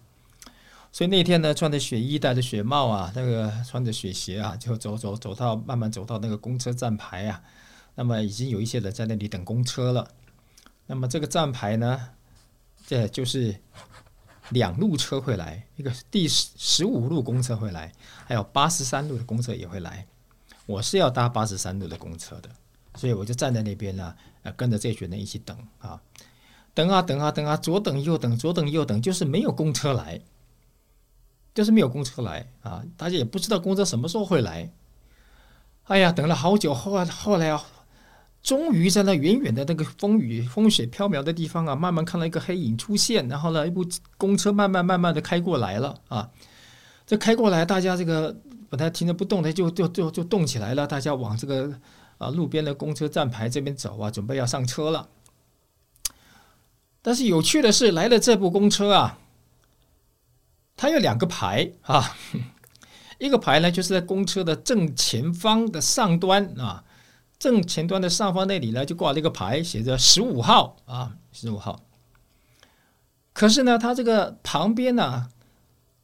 [0.98, 7.40] 所以那天呢，穿着雪衣，戴着雪帽啊，那个穿着雪鞋啊，就走走走到慢慢走到那个公车站牌啊。
[7.94, 10.10] 那么已经有一些人在那里等公车了。
[10.88, 12.08] 那么这个站牌呢，
[12.84, 13.54] 这就是
[14.48, 17.92] 两路车会来，一个第十十五路公车会来，
[18.26, 20.04] 还有八十三路的公车也会来。
[20.66, 22.50] 我是要搭八十三路的公车的，
[22.96, 26.02] 所以我就站在那边呢，呃，跟着这群人一起等啊，
[26.74, 30.20] 等啊等啊等啊，左等右等，左等右等，就是没有公车来。
[31.54, 34.70] 就是没有公车来啊，大家也不知道公车什么时候会来。
[35.84, 37.64] 哎呀，等了好久，后来后来啊，
[38.42, 43.84] 终于在那远远的那个风雨风雪飘渺的地方啊，慢慢看到一个黑影出现，然后呢，一部
[44.16, 46.30] 公车慢慢慢慢的开过来了啊。
[47.06, 48.36] 这开过来，大家这个
[48.68, 51.72] 本来停着不动的，就就就就动起来了，大家往这个
[52.18, 55.08] 啊路边的公车站牌这边走啊，准备要上车了。
[57.00, 59.18] 但是有趣的是，来了这部公车啊，
[60.78, 62.16] 它有两个牌啊，
[63.18, 66.84] 一个牌呢就是在公车的正前方的上端啊，
[67.36, 71.80] 正前端的上方那里呢就挂了一个牌，写着十五号啊，十五号。
[73.32, 75.28] 可是呢，它这个旁边呢，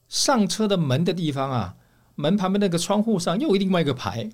[0.09, 1.77] 上车的门的地方啊，
[2.17, 4.29] 门旁边那个窗户上又有另外一个牌，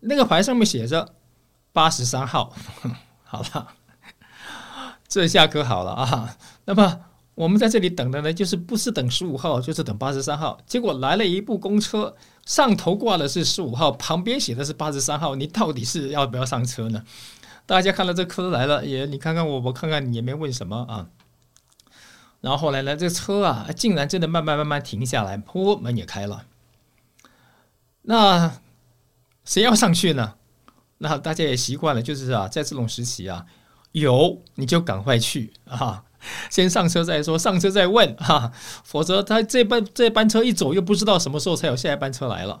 [0.00, 1.14] 那个牌上面写着
[1.72, 2.54] 八十三号。
[3.24, 3.74] 好了。
[5.08, 6.36] 这下可好了啊！
[6.66, 7.00] 那么
[7.38, 10.58] 我们在这里等的呢，就是不是等十五号，就是等八十三号。
[10.66, 15.36] 结果来了一部公车，上头挂的是十五号，旁边写的是八十三号。
[15.36, 17.04] 你到底是要不要上车呢？
[17.64, 21.06] 大家看到这车来了，也你看看我，我看看你，也没问什么啊。
[22.40, 26.44] 然后后来呢，这车啊，竟然真的慢慢慢慢停下来，噗，门也开了。
[28.02, 28.58] 那
[29.44, 30.34] 谁要上去呢？
[30.98, 33.46] 那大家也习惯了，就是啊，在这种时期啊。
[33.92, 36.04] 有你就赶快去啊！
[36.50, 38.52] 先上车再说，上车再问 哈，
[38.84, 42.60] 否则他这班这班车一走，又不知道什么时候才有下一班车来了。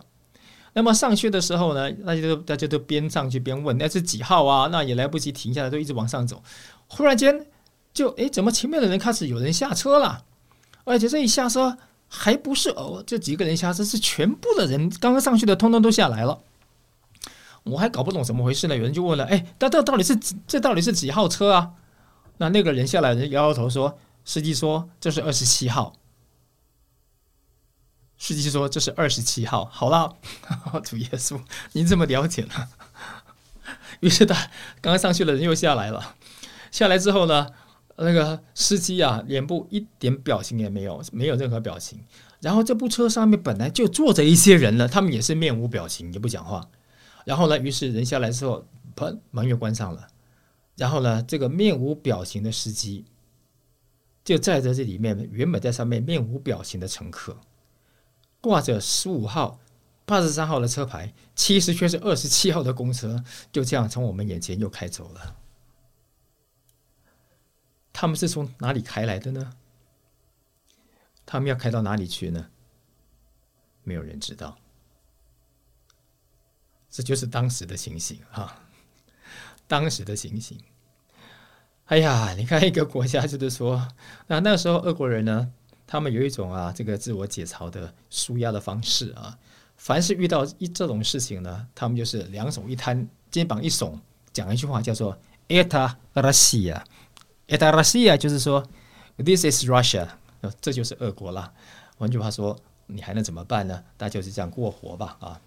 [0.74, 4.68] 那么上去的时候呢，大家都大家都边上去边问那是几号啊？
[4.70, 6.42] 那也来不及停下来，都一直往上走。
[6.86, 7.46] 忽然间
[7.92, 10.24] 就哎，怎么前面的人开始有人下车了？
[10.84, 16.38] 而且这一下车还不是哦，这几个人下车是全部的人刚刚上去的，通通都下来了。
[17.64, 18.76] 我还搞不懂怎么回事呢？
[18.76, 20.16] 有人就问了：“哎，这这到底是
[20.46, 21.72] 这到底是几号车啊？”
[22.38, 25.94] 那那个人下来，人摇摇头说：“司机说这是二十七号。”
[28.18, 30.16] 司机说：“这是二十七号。”好了，
[30.82, 31.40] 主耶稣，
[31.72, 32.68] 您这么了解呢？
[34.00, 34.34] 于是他
[34.80, 36.16] 刚刚上去的人又下来了。
[36.70, 37.48] 下来之后呢，
[37.96, 42.00] 那个司机啊，脸部一点表情也没有，没有任何表情。
[42.40, 46.68] 然后这部车上面本来就坐着一些人了，他们也是面无表情，也不讲话。
[47.24, 47.58] 然后呢？
[47.58, 50.06] 于是人下来之后，砰，门又关上了。
[50.78, 53.04] 然后呢，这个面无表情的司机
[54.24, 57.36] 就载着这里面原本在上面面无表情的乘客，
[58.40, 59.58] 挂着十五号、
[60.06, 65.36] 八十三号的车牌，其实却是二十七号的公车，就这样从我们眼前又开走了。
[67.92, 69.52] 他们是从哪里开来的呢？
[71.26, 72.48] 他们要开到哪里去呢？
[73.82, 74.56] 没有人知道。
[76.88, 78.62] 这就是当时的情形哈，
[79.66, 80.58] 当时的情形。
[81.88, 83.88] 哎呀，你看一个国家就是说，
[84.28, 85.50] 那那个时候俄国人呢，
[85.86, 89.38] 他们有一种啊，这个自我解嘲的舒压的方式啊。
[89.78, 93.98] 凡是遇到一这种事情呢，他们就是两手一摊，肩膀一耸，
[94.34, 95.16] 讲一句话叫做
[95.48, 98.68] “Eta Russia”，“Eta Russia” 就是说
[99.16, 100.08] “This is Russia”，
[100.60, 101.54] 这就是俄国了。
[101.96, 103.82] 换句话说，你还能怎么办呢？
[103.96, 105.40] 大家就是这样过活吧啊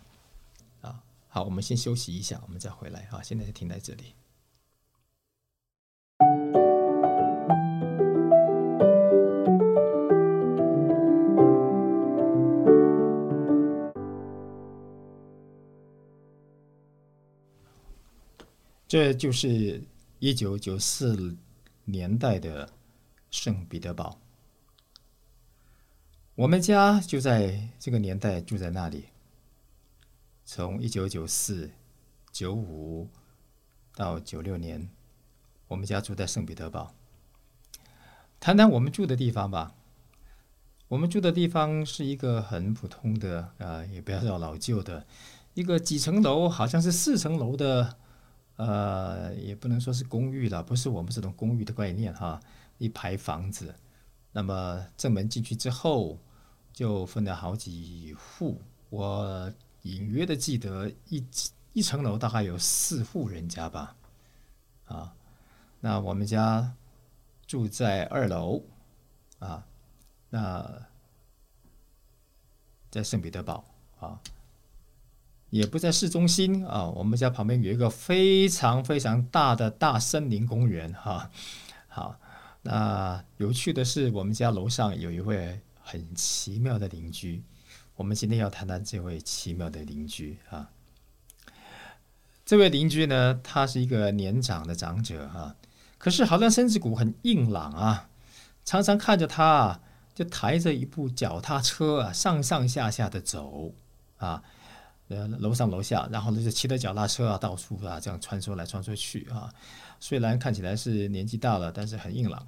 [0.81, 0.95] 啊。
[1.27, 3.21] 好，我们先休息一下，我们再回来啊！
[3.21, 4.15] 现在就停在这里。
[18.91, 19.81] 这就是
[20.19, 21.37] 一九九四
[21.85, 22.69] 年代的
[23.29, 24.19] 圣彼得堡。
[26.35, 29.05] 我们家就在这个年代住在那里。
[30.43, 31.71] 从一九九四、
[32.33, 33.07] 九五
[33.95, 34.89] 到九六年，
[35.69, 36.93] 我们家住在圣彼得堡。
[38.41, 39.73] 谈谈我们住的地方吧。
[40.89, 45.07] 我们住的地方是一个很普通的啊，也不要叫老旧的，
[45.53, 47.97] 一个几层楼，好像是四层楼的，
[48.65, 52.39] 呃，也不能说是公寓了，不是我们这种公寓的概念哈。
[52.77, 53.73] 一排房子，
[54.31, 56.19] 那么正门进去之后，
[56.73, 58.61] 就分了好几户。
[58.89, 59.51] 我。
[59.83, 61.25] 隐约的记得一
[61.73, 63.95] 一层楼大概有四户人家吧，
[64.85, 65.15] 啊，
[65.79, 66.75] 那我们家
[67.47, 68.61] 住在二楼，
[69.39, 69.65] 啊，
[70.29, 70.85] 那
[72.91, 73.65] 在圣彼得堡
[73.99, 74.21] 啊，
[75.51, 81.29] 也不在市中心啊，我们家旁边有一个非常非常大的大森林公园哈，
[81.87, 82.15] 好，
[82.63, 87.43] 那有趣的是我们家楼上有一位很奇妙的邻居。
[87.97, 90.69] 我们今天要谈谈这位奇妙的邻居啊。
[92.45, 95.55] 这位邻居呢，他是一个年长的长者啊，
[95.97, 98.09] 可是好像身子骨很硬朗啊。
[98.63, 99.81] 常常看着他，
[100.15, 103.73] 就抬着一部脚踏车啊，上上下下的走
[104.17, 104.43] 啊，
[105.11, 109.53] 呃，楼上楼下，然后呢就骑着脚踏车啊，到处啊这样穿梭来穿梭去啊。
[109.99, 112.47] 虽然看起来是年纪大了，但是很硬朗。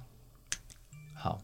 [1.14, 1.42] 好，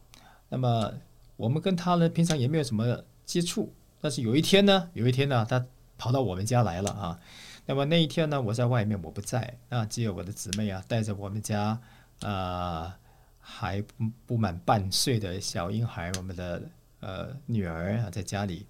[0.49, 0.93] 那么
[1.37, 3.73] 我们跟他呢，平常也没有什么接触。
[4.01, 5.65] 但是有一天呢， 有一天呢，他
[5.99, 7.21] 跑到我们家来了啊。
[7.67, 11.79] 那么那一天呢，我在外面，我不在，啊，只有我的姊妹啊，带着我们家
[12.23, 12.99] 啊
[13.39, 16.63] 还不不满半岁的小婴孩，我们的
[17.01, 18.67] 呃女儿啊，在家里。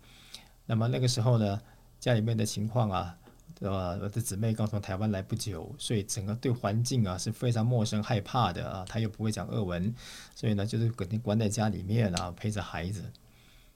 [0.67, 1.61] 那么那个时候呢，
[2.01, 3.15] 家里面的情况啊，
[3.61, 8.85] 呃，我的姊妹刚从台湾来不久，所以整个对环境啊是非常陌生、害怕的啊。
[8.89, 9.95] 她又不会讲俄文，
[10.35, 13.05] 所以呢，就是整天关在家里面啊，陪着孩子。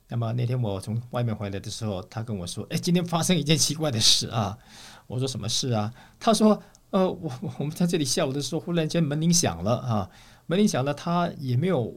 [0.09, 4.59] 那么那天我从外面回来的时候，她跟我说：“哎，今天发生一件奇怪的事啊。”
[5.07, 5.93] 我说什么事啊？
[6.19, 10.11] 他说，呃，我我们在这里下午的时候，忽然间门铃响了啊，
[10.47, 11.95] 门铃响了，他也没有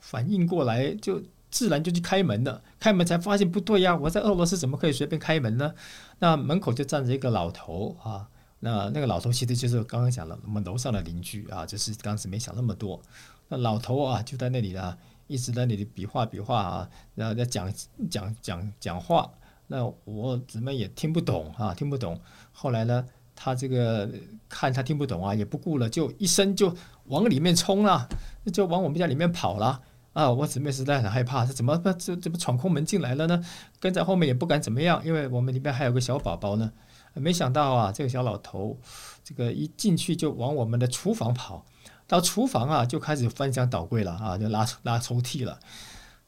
[0.00, 2.62] 反应过来，就自然就去开门了。
[2.78, 5.74] 开门才发现不对呀，我在俄罗斯怎么可以随便开门呢？
[6.18, 8.28] 那门口就站着一个老头啊，
[8.60, 13.00] 那那个老头其实就是刚刚讲了，我们楼上的邻居啊，就是当时没想那么多。
[13.48, 17.72] 那老头啊，就在那里啊，一直在那里比划比划啊，然后在讲
[18.10, 19.30] 讲讲讲话。
[19.68, 22.20] 那我怎么也听不懂啊，听不懂。
[22.52, 24.08] 后来呢，他这个
[24.48, 26.74] 看他听不懂啊，也不顾了，就一声就
[27.06, 28.08] 往里面冲了，
[28.52, 29.82] 就往我们家里面跑了
[30.16, 30.30] 啊！
[30.30, 33.44] 我姊妹实在很害怕，这怎么这怎么闯空门进来了呢？
[33.78, 36.72] 跟在后面也不敢怎么样，因为我们里面还有个小宝宝呢。
[37.12, 38.78] 没想到啊，这个小老头
[39.22, 41.66] 这个一进去就往我们的厨房跑，
[42.06, 45.60] 到厨房啊就开始翻箱倒柜了啊，就拉拉抽屉了。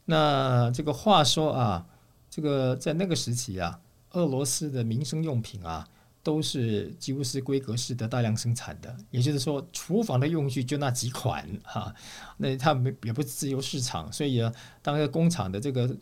[0.05, 1.85] 那这个话说啊。
[2.31, 3.79] 这个在那个时期啊，
[4.11, 5.87] 俄罗斯的民生用品啊，
[6.21, 8.95] 都是几乎是规格式的大量生产的。
[9.11, 11.93] 也就是说，厨房的用具就那几款哈，
[12.37, 15.95] 那它没也不是自由市场，所以啊，当个工厂的这个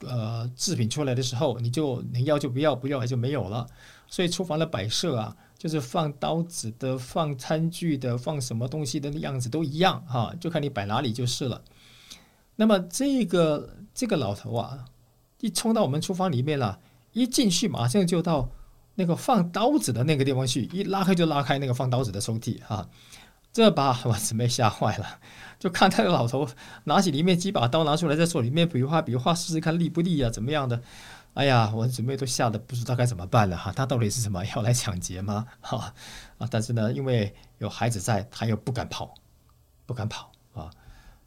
[0.00, 3.66] 呃制品出来的时候，你就能要就不要，不要也就没有了。
[4.06, 11.62] 所以厨房的摆设啊，就是放刀子的、放餐具的、放什么东西的样子都一样哈，就看你摆哪里就是了。
[12.56, 14.86] 那么这个这个老头啊。
[15.42, 16.78] 一冲到我们厨房里面了，
[17.14, 18.50] 一进去马上就到
[18.94, 22.88] 那个放刀子的那个地方去，一拉开就拉开那个放刀子的抽屉啊，
[23.52, 25.18] 这把我姊妹吓坏了，
[25.58, 26.48] 就看那个老头
[26.84, 30.80] 拿起里面几把刀拿出来，在手里面比划比划，试试看利不利啊，怎么样的？
[31.34, 35.46] 哎呀，我姊妹都吓得不知道该怎么办了哈，他到底是什么要来抢劫吗？
[35.60, 35.94] 哈
[36.38, 39.14] 啊，但是呢，因为有孩子在，他又不敢跑，
[39.86, 40.70] 不敢跑啊，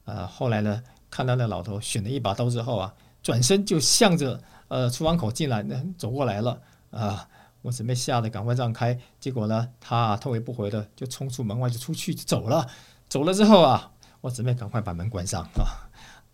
[0.05, 2.93] 呃，后来呢，看到那老头选了一把刀之后啊。
[3.23, 4.37] 转身就向着
[4.67, 6.59] 呃厨房口进来，那走过来了
[6.91, 7.25] 啊！
[7.63, 12.69] 我准备吓得赶快让开，结果呢，他头也不回的就冲出门外就出去走了。
[13.09, 13.91] 走了之后啊，
[14.21, 15.89] 我准备赶快把门关上啊。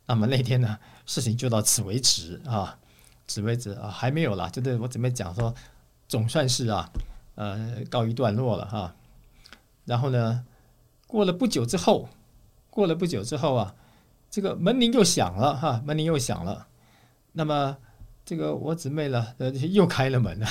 [0.08, 2.78] 那么那天呢，事情就到此为止啊，
[3.28, 5.54] 此为止啊，还没有啦，就是我准备讲说，
[6.08, 6.90] 总算是啊，
[7.36, 8.96] 呃，告一段落了哈。
[9.86, 10.44] 然后呢，
[11.08, 12.10] 过了不久之后，
[12.70, 13.76] 过了不久之后啊，
[14.32, 16.68] 这个门铃又响了哈，门铃又响了。
[17.34, 17.78] 那么，
[18.30, 20.48] 这个我姊妹呢，呃，又开了门了。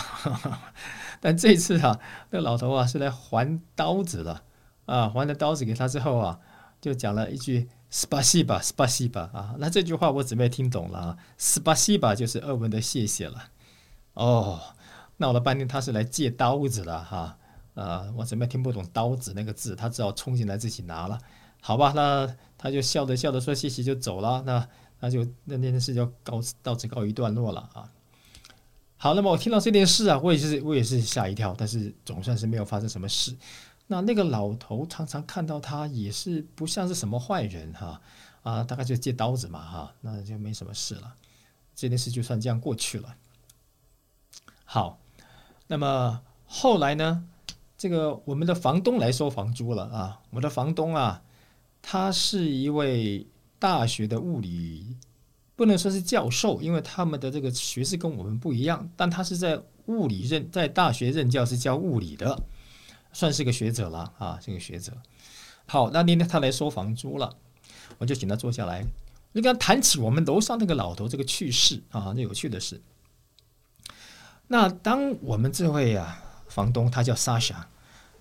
[1.23, 2.01] 但这次啊，
[2.31, 4.43] 那老头啊是来还刀子了
[4.87, 6.41] 啊，还了刀子给他之后啊，
[6.81, 9.55] 就讲了一句 “spasiba spasiba” 啊。
[9.59, 13.45] 那这句话我姊妹听懂了啊，“spasiba” 就是俄文的谢谢了。
[14.15, 14.61] 哦，
[15.19, 17.39] 闹了半天他是来借刀子的哈。
[17.77, 21.17] 啊，我姊妹听不懂刀子那个字，他只好冲进来自己拿了。
[21.61, 24.43] 好吧，那他就笑着笑着说谢谢就走了。
[24.45, 24.67] 那。
[25.01, 27.91] 那就那那件事就告到此告一段落了啊。
[29.01, 33.37] 好，那么我听到这件事啊，我也是我也是吓一跳，但是总算是没有发生什么事。
[33.87, 38.01] 那那个老头常常看到他也是不像是什么坏人哈
[38.43, 41.15] 啊，大概就借刀子嘛哈，那就没什么事了。
[41.77, 43.15] 这件事就算这样过去了。
[44.65, 44.99] 好，
[45.69, 47.25] 那么后来呢，
[47.77, 51.23] 这个我们的房东来收房租了啊，我们的房东啊，
[51.81, 53.29] 他是一位。
[53.59, 54.97] 大学的物理
[55.57, 58.89] 不能说是教授，因为他们的这个学士跟我们不一样。
[58.97, 62.41] 但他是在物理任，在大学任教是教物理的，
[63.13, 64.93] 算是个学者了啊，这个学者。
[65.67, 67.37] 好，那那天他来收房租了，
[67.99, 68.85] 我就请他坐下来，
[69.35, 72.81] 就跟他谈起我们楼上那个老头这个趣事啊，那有趣的事。
[74.47, 77.69] 那当我们这位啊房东，他叫莎莎，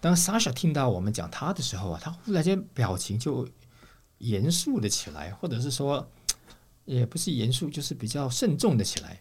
[0.02, 3.48] 当莎莎听到我们讲他的时候啊，他忽然间表情就。
[4.20, 6.08] 严肃的起来，或者是说，
[6.86, 9.20] 也不是严肃，就是比较慎重的起来。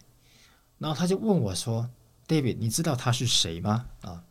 [0.77, 1.89] 然后他就问我说
[2.27, 4.23] ：“David，你知道他是谁吗？”啊，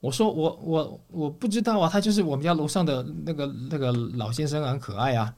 [0.00, 5.34] 我说：“我我我不知道啊，他就是我们家楼上的那个那个老先生，很可爱啊。”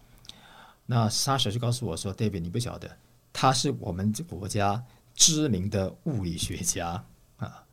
[0.87, 2.91] 那莎莎就告诉我说：“David，你不晓得，
[3.33, 7.05] 他是我们国家知名的物理学家
[7.39, 7.65] 啊，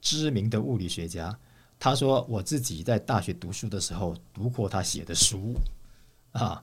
[0.00, 1.36] 知名的物理学家。”
[1.80, 5.54] 他说：“我自己在大学读书的时候读过他写的书。”
[6.32, 6.62] 啊，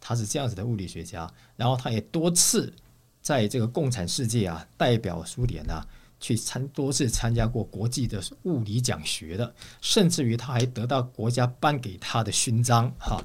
[0.00, 2.72] 他是这样子的物理学家，然后他也多次
[3.20, 5.86] 在这个共产世界啊代表苏联啊
[6.20, 12.90] 去参多次参加过国际的物理讲学的，甚至于他还得到国家颁给他的勋章。
[12.98, 13.22] 哈，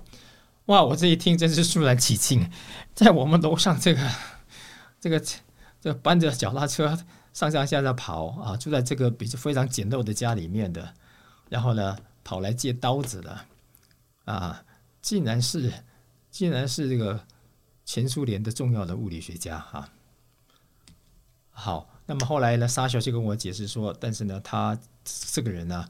[0.65, 0.83] 哇！
[0.83, 2.49] 我这一听真是肃然起敬，
[2.93, 4.09] 在我们楼上这个
[4.99, 5.23] 这个
[5.79, 6.87] 这搬着脚踏车
[7.33, 10.93] 上上下下跑啊，住在这个比非常简陋的家里面的，
[11.49, 13.39] 然后呢跑来借刀子的
[14.25, 14.63] 啊，
[15.02, 15.72] 竟然是
[16.30, 17.26] 竟然是这个
[17.86, 19.89] 前苏联的重要的物理学家哈。
[21.49, 22.68] 好，那么后来呢？
[22.68, 25.86] 沙肖就跟我解释说，但是呢，他这个人呢，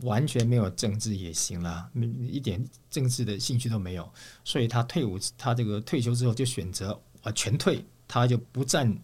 [0.00, 1.88] 完全没有政治野心了，
[2.28, 4.12] 一点政治的兴趣都没有，
[4.44, 8.98] 所以他退伍，他这个退休之后就选择啊全退，他就不占，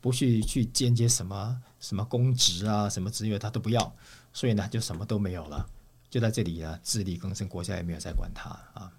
[0.00, 3.94] 不去去兼接什么什么公职啊，什么职业他都不要，
[4.32, 5.68] 所以呢，就什么都没有了，
[6.10, 8.92] 就在这里呢自力更生，国家也没有再管他啊。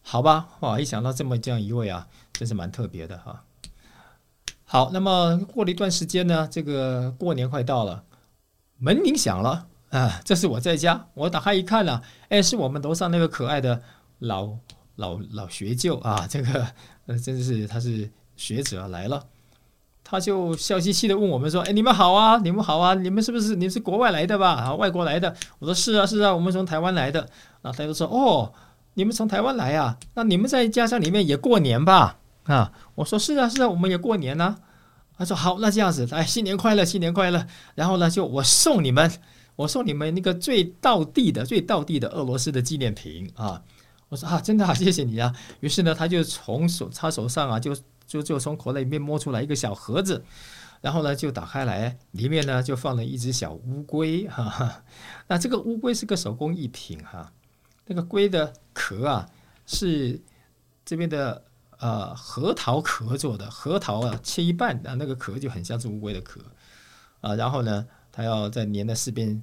[0.00, 3.42] 好吧，哇，一想到这么这样一位啊，真是蛮特别的哈。
[4.64, 8.04] 好，那么过了一段时间呢，这个过年快到了，
[8.78, 10.20] 门铃响了啊！
[10.24, 13.82] 这是我在家，我打开一看呢，哎，是我们楼上那个可爱的
[14.18, 14.56] 老
[14.94, 16.66] 老老学究啊，这个
[17.06, 19.26] 呃，真的是他是学者来了，
[20.08, 24.52] 他就笑嘻嘻的问我们说：“哎，你们好啊，你们好啊，你们是不是你是国外来的吧？
[24.52, 27.28] 啊，外国来的？”我说：“是啊，是啊，我们从台湾来的。”
[27.60, 28.52] 然后他就说：“哦，
[28.94, 29.98] 你们从台湾来啊？
[30.14, 34.56] 那你们在家乡里面也过年吧？”啊，我说是啊是啊，我们也过年呢。
[35.18, 37.44] 他说好，那这样子，哎，新年快乐，新年快乐。
[37.74, 39.10] 然后呢，就我送你们，
[39.56, 43.60] 我送你们那个最道地的、最道地的俄罗斯的纪念品啊。
[44.08, 45.34] 我说啊，真的啊，谢谢你啊。
[45.58, 47.74] 于是呢，他就从手他手上啊，就
[48.06, 50.24] 就就从口袋里面摸出来一个小盒子，
[50.80, 54.84] 然后呢就打开来，里面呢就放了一只小乌龟哈。
[55.28, 57.32] 那这个乌龟是个手工艺品哈，
[57.86, 59.28] 那个龟的壳啊
[59.66, 60.20] 是
[60.84, 61.44] 这边的。
[61.78, 66.40] 呃，核桃壳做的核桃啊，切一半啊，那个壳就很像是乌龟的壳
[67.20, 67.34] 啊。
[67.34, 69.42] 然后呢，它要再粘了四边，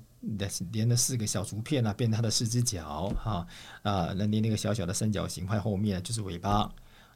[0.74, 3.45] 粘了四个小竹片啊，变成它的四只脚哈
[3.84, 4.11] 啊。
[4.16, 6.68] 那粘那个小小的三角形块后面就是尾巴。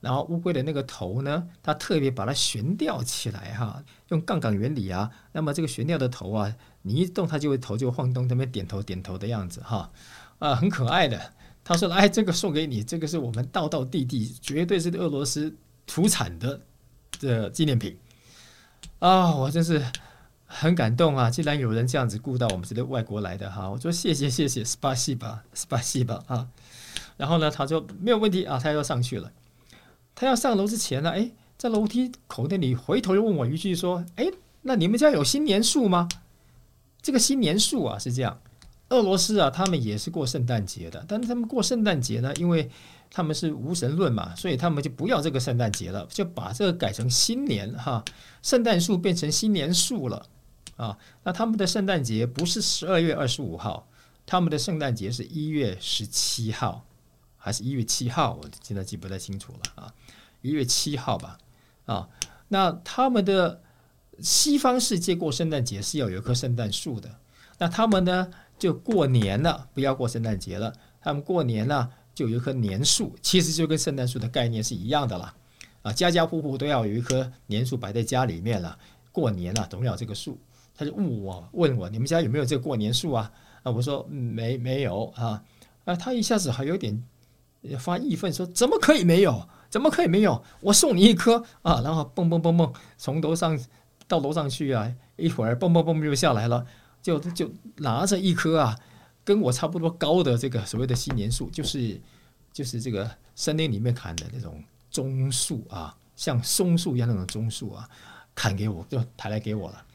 [0.02, 5.12] 然后乌龟的那个头呢，它特别把它悬吊起来哈，用杠杆原理啊。
[5.32, 9.92] 那么这个悬吊的头啊，你一动它就会头就晃动，这边点头点头的样子哈
[10.40, 11.34] 啊，很可爱的。
[11.64, 15.54] 他说：“哎，这个送给你，这个是我们道道地地，绝对是俄罗斯
[15.86, 16.62] 土产的
[17.20, 17.98] 的纪念品
[19.00, 19.36] 啊！
[19.36, 19.86] 我真是
[20.46, 21.30] 很感动啊！
[21.30, 26.48] 既然有人这样子顾到我们这个外国来的哈，我说谢谢谢谢，s p a s i 吧，s p a s i 吧啊！
[27.18, 29.30] 然后呢，他说没有问题啊，他要上去了。
[30.20, 34.26] 他要上楼之前呢，哎，在楼梯口那里回头又问我一句说：哎，
[34.64, 36.10] 那你们家有新年树吗？
[37.04, 38.42] 这个新年树啊，是这样。”
[38.90, 42.68] 俄罗斯啊，他们也是过圣诞节的，但是他们过圣诞节呢，因为
[43.12, 48.04] 他们是无神论嘛，所以他们就不要这个圣诞节了，就把这个改成新年哈，
[48.42, 50.26] 圣诞树变成新年树了
[50.78, 50.98] 啊。
[51.24, 53.88] 那他们的圣诞节不是十二月二十五号，
[54.26, 56.86] 他们的圣诞节是一月十七号，
[57.36, 58.40] 还是一月七号？
[58.42, 59.94] 我现在记不太清楚了啊，
[60.48, 61.38] 一月七号吧
[61.86, 62.10] 啊。
[62.50, 63.62] 那他们的
[64.20, 67.10] 西方世界过圣诞节是要有一棵圣诞树的，
[67.60, 68.30] 那他们呢？
[68.58, 70.74] 就过年了，不要过圣诞节了。
[71.00, 75.32] 他们过年了，就有一棵年树，其实就跟圣诞树的概念是一样的啦。
[75.84, 78.76] 啊，家家户户都要有一棵年树摆在家里面了。
[79.12, 80.40] 过年了，总要这个树。
[80.76, 83.32] 他就问我，问我你们家有没有这个过年树啊？
[83.62, 85.44] 啊，我说没没有啊。
[85.86, 87.04] 啊，他一下子还有点
[87.78, 89.48] 发义愤，说怎么可以没有？
[89.70, 90.44] 怎么可以没有？
[90.62, 93.60] 我送你一棵啊，然后蹦蹦蹦蹦从楼上
[94.08, 96.66] 到楼上去啊，一会儿蹦蹦蹦就下来了。
[97.00, 98.78] 就就拿着一棵啊，
[99.24, 101.98] 跟我差不多高的这个所谓的新年树，就是
[102.52, 104.62] 就是这个森林里面砍的那种
[104.92, 107.88] 棕树啊，像松树一样那种棕树啊，
[108.36, 109.86] 砍给我就抬来给我了。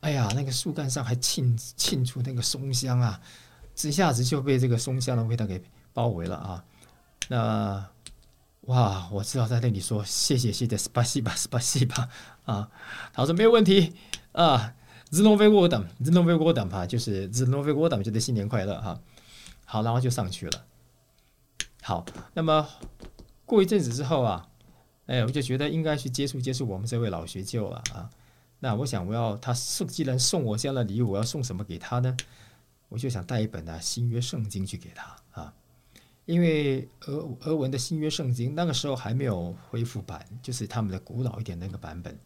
[0.00, 3.20] 哎呀，那个树干上还沁沁出那个松香啊，
[3.82, 6.64] 一下子就被这个松香的味道给包围了啊。
[7.28, 7.86] 那
[8.62, 12.08] 哇，我知道在那里说谢谢谢谢，spicy 吧 spicy 吧
[12.44, 12.70] 啊，
[13.12, 13.94] 他说没有问题
[14.32, 14.74] 啊。
[15.10, 16.44] z n o v y g o d a m z n o v y g
[16.44, 18.02] o d a m 哈，就是 z n o v y g o d a m
[18.04, 19.00] 就得新年快乐哈。
[19.64, 20.64] 好，然后就上去了。
[21.82, 22.04] 好，
[22.34, 22.68] 那么
[23.44, 24.48] 过一阵子之后啊，
[25.06, 28.08] 哎，我就觉得应该去接触接触我们这位老学究了啊。
[28.60, 32.16] 那我想，我要他送，既然送我这样的礼物，我要送什么给他呢？
[32.88, 35.52] 我就想带一本呢新约圣经去给他啊，
[36.30, 42.16] 因为俄俄文的新约圣经那个时候还没有恢复版，就是他们的古老一点那个版本。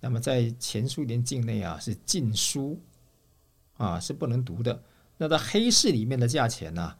[0.00, 2.80] 那么在前苏联境内啊，是禁书
[3.76, 4.82] 啊，是不能读的。
[5.18, 6.96] 那在黑市里面的价钱呢，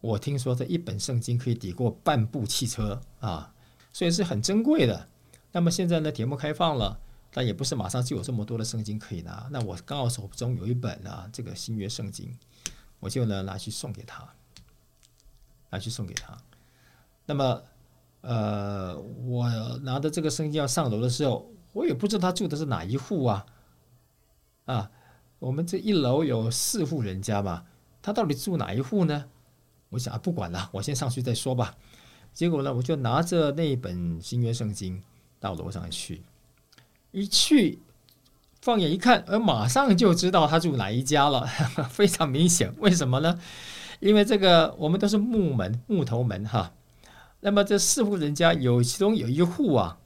[0.00, 3.54] 我听说这一本圣经可以抵过半部汽车啊，
[3.92, 5.08] 所以是很珍贵的。
[5.52, 6.98] 那么现在呢，铁幕开放了，
[7.32, 9.46] 但也不是马上就有这么多的圣经可以拿。
[9.52, 12.36] 那我刚好手中有一本啊，这个新约圣经，
[12.98, 14.28] 我就呢拿去送给他，
[15.72, 16.38] 拿去送给他。
[17.26, 17.62] 那么，
[18.20, 19.48] 呃，我
[19.82, 23.46] 拿着这个圣经要上楼的时候，我也不知道他住的是哪一户啊，
[24.66, 24.90] 啊，
[25.40, 27.64] 我们这一楼有四户人家嘛，
[28.00, 29.24] 他到底住哪一户呢？
[29.88, 31.74] 我想啊，不管了，我先上去再说吧。
[32.32, 35.02] 结果呢，我就拿着那本新约圣经
[35.38, 36.22] 到楼上去，
[37.10, 37.78] 一去
[38.60, 41.46] 放眼一看，呃马上就知道他住哪一家了，
[41.90, 42.74] 非常明显。
[42.78, 43.38] 为什么呢？
[44.02, 46.72] 因为这个我们都是木门、木头门哈。
[47.40, 49.98] 那么这四户人家有其中有一户啊，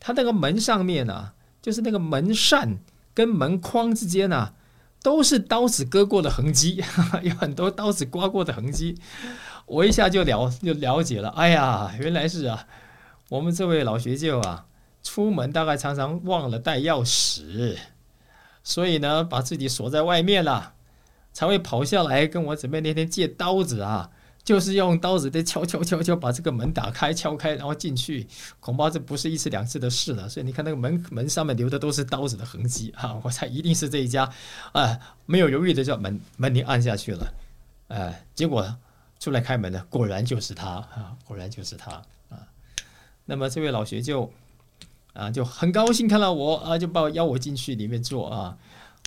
[0.00, 1.32] 他那个门上面呢，
[1.62, 2.78] 就是那个门扇
[3.12, 4.54] 跟门框之间呢。
[5.02, 6.82] 都是刀子割过的痕迹，
[7.20, 8.98] 有很多刀子刮过的痕迹。
[9.66, 12.66] 我一下就了就了解了，哎呀，原来是啊，
[13.28, 14.64] 我们这位老学究啊，
[15.02, 17.76] 出门大概常常忘了带钥匙，
[18.62, 20.72] 所以呢，把自己锁在外面了，
[21.34, 24.10] 才会跑下来跟我准备那天借刀子啊。
[24.44, 28.26] 就是用刀子在敲敲敲敲把这个门打开敲开，然后进去，
[28.60, 30.28] 恐怕这不是一次两次的事了。
[30.28, 33.18] 所以你看那个门门上面留的都是刀子的痕迹啊！
[33.24, 34.30] 我猜一定是这一家，
[34.72, 37.32] 啊，没有犹豫的叫门门铃按下去了，
[37.88, 38.76] 哎，结果
[39.18, 41.90] 出来开门的果然就是他啊，果然就是他
[42.28, 42.44] 啊。
[43.24, 44.30] 那么这位老学究
[45.14, 48.58] 啊就很高兴看到我啊，就把我邀我进去里面坐啊。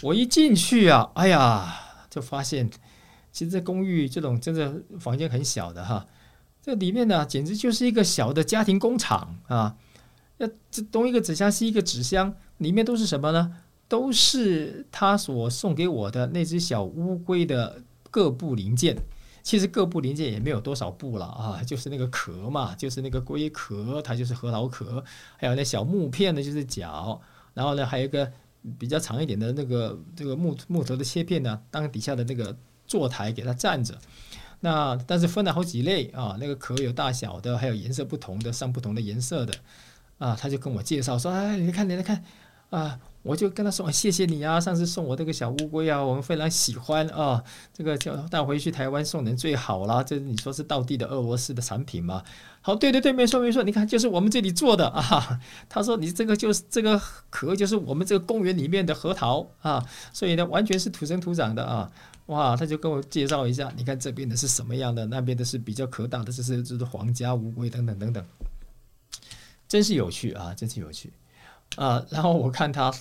[0.01, 1.86] 我一进去啊，哎呀，
[2.17, 2.69] 就发现。
[3.29, 6.07] 其实这公寓这种真的房间很小的哈，
[6.59, 9.75] 这里面呢简直就是一个小的家庭工厂啊！
[10.37, 13.57] 那这东一个纸箱西一个纸箱，里面都是什么呢？
[13.87, 18.97] 都是他所送给我的那只小乌龟的各部零件。
[19.43, 25.03] 其实各部零件也没有多少部了啊，就是那个壳嘛，就是那个龟壳，它就是核桃壳，
[25.37, 27.21] 还有那小木片呢，就是脚，
[27.53, 28.31] 然后呢还有一个
[28.77, 32.55] 比较长一点的那个这个木木头的切片呢，当底下的那个。
[32.89, 33.99] 坐台给它站着，
[34.61, 39.53] 那但是分了好几类啊，那个壳有大小的，还有颜色不同的，上不同的颜色的
[40.19, 42.23] 啊，他就跟我介绍说，哎，你看，你来看
[42.69, 42.97] 啊，
[43.27, 52.23] 我就跟他说，谢谢你啊，上次送我这个小乌龟啊，我们非常喜欢啊，这个叫带回去台湾送人最好了，这你说是道地的俄罗斯的产品吗？
[52.61, 56.99] 好，对对对，没错没错，你看就是我们这里做的啊，他说你这个就是这个
[57.29, 61.91] 壳就是我们这个公园里面的核桃啊，所以呢完全是土生土长的啊。
[62.27, 68.21] 哇，他就跟我介绍一下，你看这边的是什么样的，那边的是比较可大的，这是这是皇家乌龟等等等等，
[69.65, 71.13] 真是有趣啊，真是有趣
[71.77, 72.05] 啊。
[72.09, 72.93] 然后我看他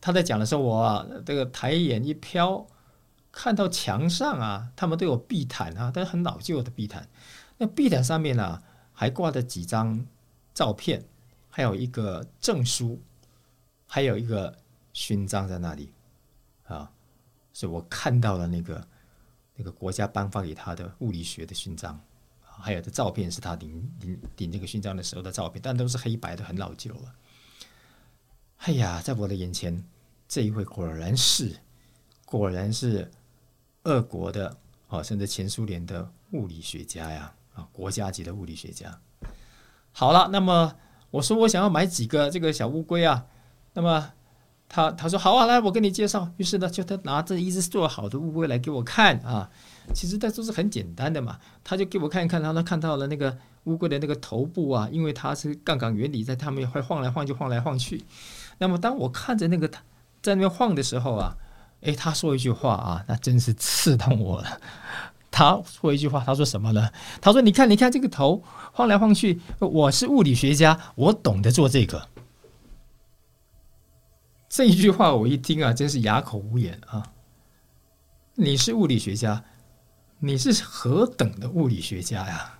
[0.00, 2.66] 他在讲的时候，我这个抬眼一瞟，
[3.30, 7.08] 看到墙上啊，他们都有地毯啊，都是很老旧的地毯。
[7.58, 10.06] 那地毯上面呢，还挂着几张
[10.54, 11.04] 照片，
[11.50, 12.98] 还有一个证书，
[13.86, 14.56] 还有一个
[14.94, 15.92] 勋章在那里
[16.64, 16.90] 啊。
[17.52, 18.88] 所以我看到了那个
[19.54, 22.00] 那个国家颁发给他的物理学的勋章，
[22.40, 27.14] 还有的照片是他领领领这个勋章的时候的照片，但都是黑白的，很老旧了。
[28.60, 29.82] 哎呀，在我的眼前，
[30.28, 31.56] 这一位果然是
[32.26, 33.10] 果然是
[33.84, 34.54] 俄国的
[34.88, 39.00] 啊，甚至前苏联的物理学家呀啊，国家级的物理学家。
[39.92, 40.74] 好了，那么
[41.10, 43.26] 我说我想要买几个这个小乌龟啊，
[43.74, 44.12] 那么。
[44.72, 46.30] 他他说好啊，来我给你介绍。
[46.36, 49.50] 于是呢，就他拿着一只做好的乌龟来给我看啊。
[49.92, 51.40] 其实这都是很简单的嘛。
[51.64, 58.04] 他就给我看一看，然后他看到了那个乌龟的那个头部啊，因为它是杠杆原理，在它们会晃来晃去，晃来晃去。
[58.60, 59.80] 那么当我看着那个他
[60.20, 61.34] 在那边晃的时候啊，
[61.80, 64.60] 诶，他说一句话啊，那真是刺痛我了。
[65.30, 66.90] 他说一句话，他说什么呢？
[67.22, 68.42] 他说：“你看，你看这个头
[68.72, 72.08] 晃来晃去，我是物理学家，我懂得做这个。”
[74.50, 77.12] 这一句话我一听啊，真是哑口无言啊！
[78.34, 79.44] 你是物理学家，
[80.18, 82.58] 你是何等的物理学家呀？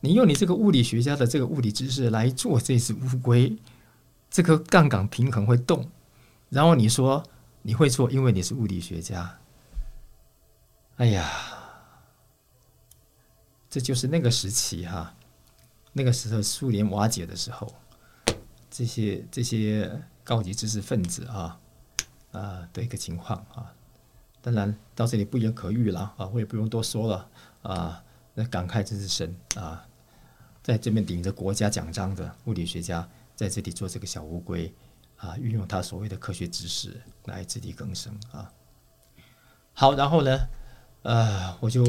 [0.00, 3.56] 你用你这个物理学家的这个物理知识来做这只乌龟，
[4.30, 5.90] 这个杠杆平衡会动，
[6.48, 7.22] 然后你说
[7.62, 9.38] 你会做，因为你是物理学家。
[10.96, 11.30] 哎呀，
[13.70, 15.14] 这就是那个时期哈，
[15.92, 17.72] 那个时候苏联瓦解的时候，
[18.70, 20.02] 这些这些。
[20.28, 21.58] 高级知识分子啊，
[22.32, 23.72] 啊的一个情况啊，
[24.42, 27.30] 当然到这里不言可喻了啊，我也不用多说了
[27.62, 28.04] 啊。
[28.34, 29.88] 那感慨真是深啊，
[30.62, 33.08] 在这边顶着国家奖章的物理学家
[33.38, 34.74] 在这里做这个小乌龟
[35.14, 38.50] 啊，运用他所谓的科学知识来自力更生啊。
[39.72, 40.36] 好，然后呢，
[41.02, 41.84] 呃，我就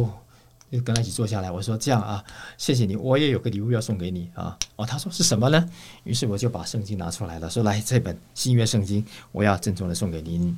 [0.70, 2.24] 就跟他一起坐下来，我说这样啊，
[2.56, 4.56] 谢谢你，我也有个礼物要送给你啊。
[4.76, 5.68] 哦，他说是什么呢？
[6.04, 10.56] 于是我就把圣经拿出来了，说来这本新约圣经，我要郑重的送给您。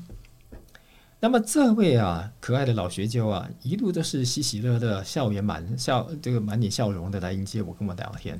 [1.22, 8.38] 那么这位啊可爱的老学究啊，一路都是喜喜乐乐、笑颜满笑，这个满脸笑容的来迎接我，跟我聊天。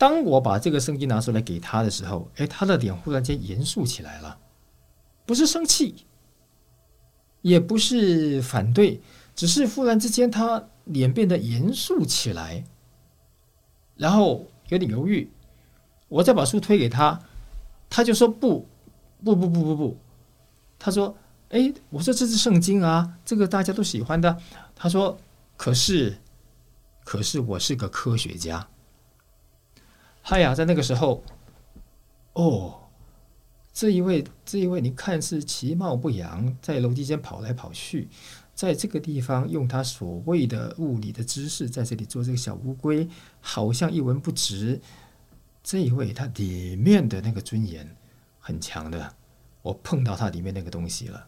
[0.00, 4.38] 当我把这个圣经拿出来给他的时候，哎，他的脸忽然间严肃起来了，
[5.26, 6.06] 不是生气，
[7.42, 9.02] 也不是反对，
[9.36, 12.64] 只是忽然之间他脸变得严肃起来，
[13.96, 15.30] 然后有点犹豫。
[16.08, 17.20] 我再把书推给他，
[17.90, 18.66] 他就说不，
[19.22, 19.98] 不不不不不，
[20.78, 21.14] 他说。
[21.50, 24.40] 哎，我说这是圣经啊，这个大家都喜欢的。
[24.72, 25.18] 他说
[25.58, 26.16] ：“可是，
[27.02, 28.68] 可是我是个科学家。”
[30.22, 31.22] 嗨呀，在那个时候，
[32.34, 32.88] 哦，
[33.72, 38.08] 这一位，这一位，你看是其貌不扬，在楼梯间跑来跑去，
[38.54, 43.08] 在这个地方用他所谓的物理的知识在这里做这个小乌龟，
[43.40, 44.80] 好像一文不值。
[45.62, 47.96] 这一位，他里面的那个尊严
[48.38, 49.14] 很强的，
[49.62, 51.26] 我碰到他里面那个东西了。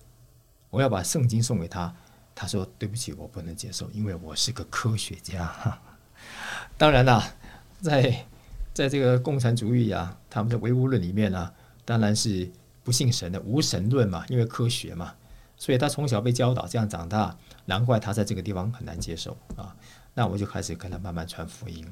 [0.71, 1.95] 我要把圣经送给他，
[2.35, 5.81] 他说：“对不起，我不能接受，因为我是个科学家。
[6.79, 7.35] ”当然啦，
[7.83, 8.27] 在
[8.75, 11.53] 在这个共产主义啊，他们的唯物论里面呢，
[11.85, 12.51] 当然是
[12.83, 15.13] 不信神的无神论嘛，因为科学嘛，
[15.57, 19.75] 所以他从小被教导这样长大，难怪他在这个地方很难接受啊。
[20.15, 21.91] 那我就开始跟他慢慢传福音，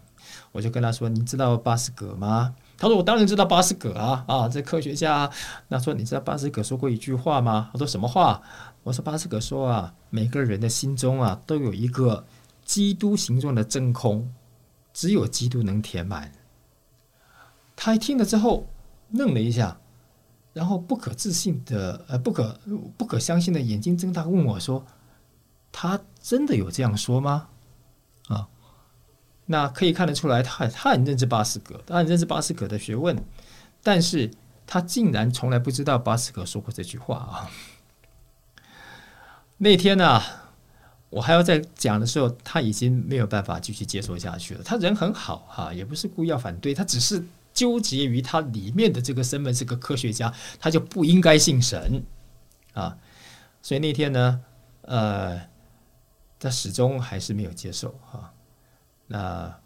[0.53, 5.31] 我就跟他说：“你知道巴斯格吗？”他说：“我当然知道巴斯格啊，啊，这科学家。”
[5.69, 8.43] 那说：“你知道巴斯格说过一句话吗？”他说：“什么话？”
[8.85, 12.27] 我说巴斯格说啊，每个人的心中啊，都有一个
[12.63, 14.31] 基督形状的真空，
[14.93, 16.31] 只有基督能填满。
[17.83, 18.67] 他一听了之后
[19.13, 19.81] 愣了一下，
[20.53, 22.61] 然后不可置信的呃，不可
[22.99, 24.85] 不可相信的眼睛睁大，问我说
[25.73, 27.49] ：“他真的有这样说吗？”
[28.29, 28.49] 啊，
[29.47, 33.17] 那可以看得出来，他他很认识巴斯格，他很认识巴斯格的学问，
[33.83, 34.31] 但是
[34.67, 37.51] 他竟然从来不知道巴斯格说过这句话啊。
[39.57, 40.21] 那天呢，
[41.09, 44.63] 我还要再讲的时候，他已经没有办法继续接受下去了。
[44.63, 52.03] 他人很好哈，也不是故意要反对，他只是纠结于他里面的这个身份是个科学家，他就不应该信神
[52.73, 52.99] 啊。
[53.63, 54.45] 所以那天呢，
[54.83, 55.49] 呃，
[56.39, 58.33] 他始终还是没有接受哈。
[59.07, 59.61] 那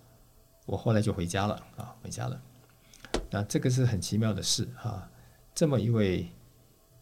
[0.67, 2.41] 我后来就回家了啊，回家了。
[3.31, 5.09] 那这个是很奇妙的事哈，
[5.55, 6.31] 这么一位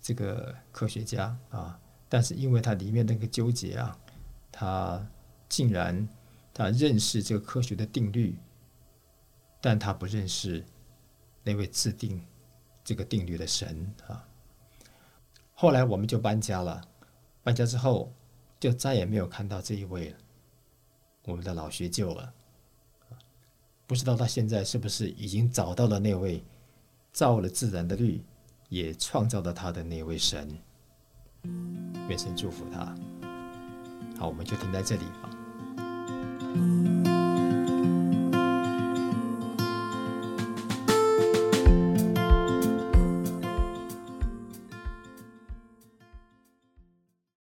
[0.00, 1.78] 这个科学家啊。
[2.08, 3.96] 但是因为他里面那个纠结啊，
[4.50, 5.08] 他
[5.48, 6.06] 竟然
[6.52, 8.36] 他认识这个科学的定律，
[9.62, 10.62] 但他不认识
[11.42, 12.24] 那位制定
[12.84, 14.26] 这个定律的神啊。
[15.54, 16.82] 后来我们就搬家了，
[17.42, 18.12] 搬家之后
[18.58, 20.14] 就再也没有看到这一位
[21.24, 22.32] 我们的老学究了。
[23.86, 26.42] 不知道他现在是不是已经找到了那位
[27.12, 28.24] 造了自然的律，
[28.68, 30.48] 也创造了他的那位神。
[32.08, 32.94] 愿神祝福他。
[34.18, 37.01] 好，我们就停在这里吧。